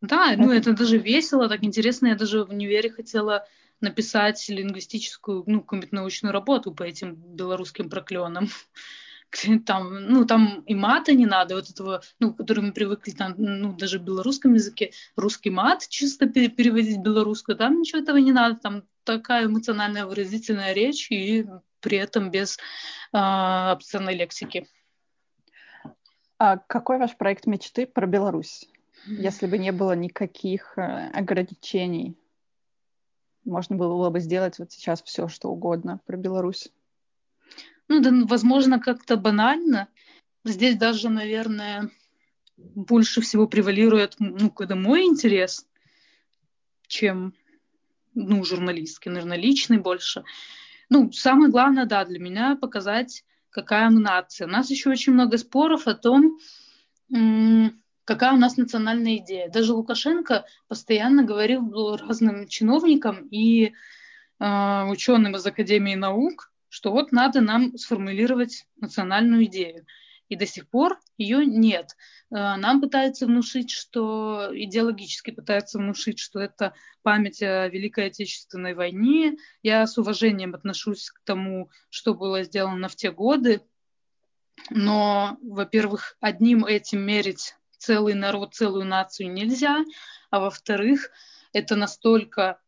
[0.00, 2.08] Да, ну это даже весело, так интересно.
[2.08, 3.46] Я даже в универе хотела
[3.80, 8.48] написать лингвистическую, ну, какую-нибудь научную работу по этим белорусским проклёнам.
[9.66, 13.74] Там, ну, там и мата не надо, вот этого, ну, который мы привыкли, там, ну,
[13.74, 18.84] даже в белорусском языке, русский мат чисто переводить белорусскую, там ничего этого не надо, там
[19.04, 21.44] такая эмоциональная выразительная речь и
[21.80, 24.66] при этом без э, обсценной лексики.
[26.38, 28.66] А какой ваш проект мечты про Беларусь?
[29.06, 32.16] Если бы не было никаких э, ограничений
[33.48, 36.70] можно было бы сделать вот сейчас все, что угодно про Беларусь.
[37.88, 39.88] Ну, да, возможно, как-то банально.
[40.44, 41.90] Здесь даже, наверное,
[42.56, 45.66] больше всего превалирует, ну, когда мой интерес,
[46.86, 47.34] чем,
[48.14, 50.24] ну, журналистский, наверное, личный больше.
[50.90, 54.46] Ну, самое главное, да, для меня показать, какая мы нация.
[54.46, 56.38] У нас еще очень много споров о том,
[58.08, 59.50] какая у нас национальная идея.
[59.50, 63.74] Даже Лукашенко постоянно говорил разным чиновникам и
[64.40, 69.84] э, ученым из Академии наук, что вот надо нам сформулировать национальную идею.
[70.30, 71.96] И до сих пор ее нет.
[72.30, 79.36] Э, нам пытаются внушить, что идеологически пытаются внушить, что это память о Великой Отечественной войне.
[79.62, 83.60] Я с уважением отношусь к тому, что было сделано в те годы,
[84.70, 89.84] Но, во-первых, одним этим мерить целый народ, целую нацию нельзя,
[90.30, 91.10] а во-вторых,
[91.52, 92.60] это настолько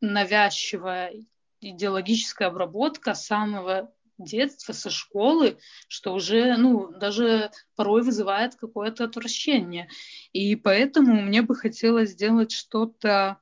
[0.00, 1.14] навязчивая
[1.60, 5.58] идеологическая обработка самого детства, со школы,
[5.88, 9.88] что уже, ну, даже порой вызывает какое-то отвращение.
[10.32, 13.38] И поэтому мне бы хотелось сделать что-то,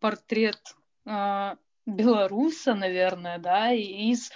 [0.00, 0.76] портрет
[1.06, 4.30] э, белоруса, наверное, да, из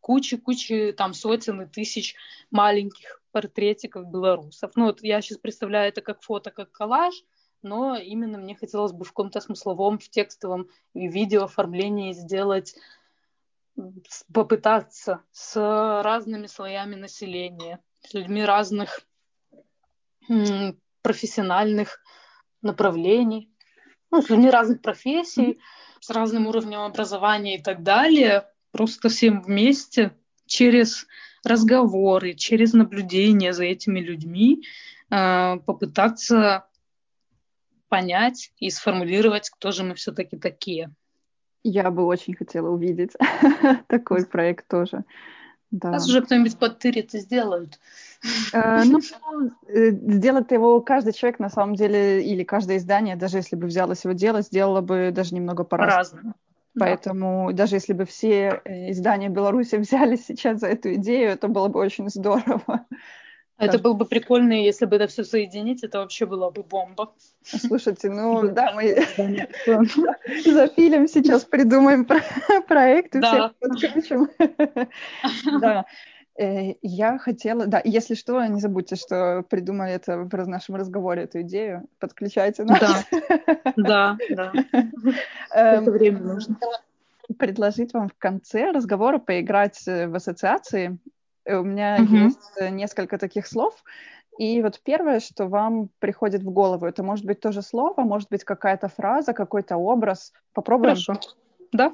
[0.00, 2.16] кучи-кучи, там, сотен и тысяч
[2.50, 4.72] маленьких портретиков белорусов.
[4.76, 7.14] Ну, вот я сейчас представляю это как фото, как коллаж,
[7.62, 12.74] но именно мне хотелось бы в каком-то смысловом, в текстовом и видео оформлении сделать
[14.32, 15.56] попытаться с
[16.02, 19.00] разными слоями населения, с людьми разных
[21.02, 22.02] профессиональных
[22.62, 23.50] направлений,
[24.10, 25.60] ну, с людьми разных профессий,
[26.00, 30.16] с разным уровнем образования и так далее, просто всем вместе
[30.46, 31.06] через
[31.44, 34.64] разговоры, через наблюдение за этими людьми
[35.10, 36.66] э, попытаться
[37.88, 40.90] понять и сформулировать, кто же мы все-таки такие.
[41.62, 43.12] Я бы очень хотела увидеть
[43.88, 45.04] такой проект тоже.
[45.70, 45.90] Да.
[45.90, 47.78] Нас уже кто-нибудь подтырит и сделают.
[48.52, 49.00] Э, ну,
[49.68, 54.04] э, сделать его каждый человек, на самом деле, или каждое издание, даже если бы взялось
[54.04, 56.34] его делать, сделало бы даже немного по-разному.
[56.78, 57.58] Поэтому да.
[57.58, 61.80] даже если бы все э, издания Беларуси взяли сейчас за эту идею, это было бы
[61.80, 62.86] очень здорово.
[63.58, 67.12] Это было бы прикольно, если бы это все соединить, это вообще была бы бомба.
[67.42, 69.06] Слушайте, ну да, мы
[70.46, 72.06] запилим сейчас, придумаем
[72.66, 74.30] проект и всех подключим.
[75.60, 75.84] Да.
[76.40, 81.42] Э, я хотела, да, если что, не забудьте, что придумали это в нашем разговоре, эту
[81.42, 83.06] идею, подключайте нас.
[83.76, 84.52] Да, да, да.
[85.54, 86.56] Эм, это время нужно.
[87.38, 90.98] Предложить вам в конце разговора поиграть в ассоциации
[91.44, 93.74] Э, у меня есть э, несколько таких слов.
[94.38, 98.44] И вот первое, что вам приходит в голову, это может быть тоже слово, может быть
[98.44, 100.32] какая-то фраза, какой-то образ.
[100.54, 100.94] Попробуем?
[100.94, 101.20] Хорошо.
[101.72, 101.92] Да.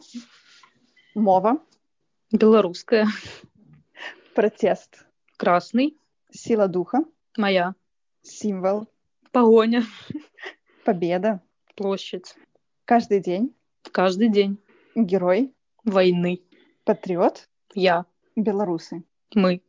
[1.15, 1.59] Мова.
[2.31, 3.07] Белорусская.
[4.37, 5.07] Протест.
[5.39, 5.97] Красный.
[6.31, 6.99] Сила духа.
[7.39, 7.75] Моя.
[8.21, 8.87] Символ.
[9.33, 9.83] Погоня.
[10.85, 11.41] Победа.
[11.75, 12.35] Площадь.
[12.85, 13.55] Каждый день.
[13.93, 14.59] Каждый день.
[14.95, 15.55] Герой.
[15.85, 16.43] Войны.
[16.85, 17.49] Патриот.
[17.73, 18.05] Я.
[18.37, 19.05] Белорусы.
[19.35, 19.63] Мы.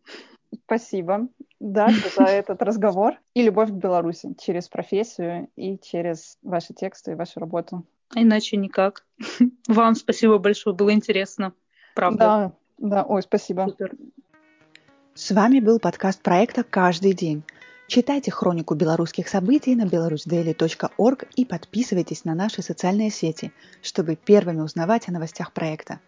[0.66, 1.30] Спасибо,
[1.62, 1.88] да,
[2.18, 7.40] за этот разговор и любовь к Беларуси через профессию и через ваши тексты и вашу
[7.40, 7.86] работу.
[8.14, 9.06] А иначе никак.
[9.70, 11.54] Вам спасибо большое, было интересно.
[11.96, 12.18] Правда.
[12.18, 13.68] Да, да, ой, спасибо.
[13.70, 13.96] Супер.
[15.18, 17.42] С вами был подкаст проекта «Каждый день».
[17.88, 23.52] Читайте хронику белорусских событий на belarusdaily.org и подписывайтесь на наши социальные сети,
[23.82, 26.00] чтобы первыми узнавать о новостях проекта.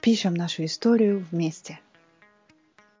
[0.00, 1.80] Пишем нашу историю вместе.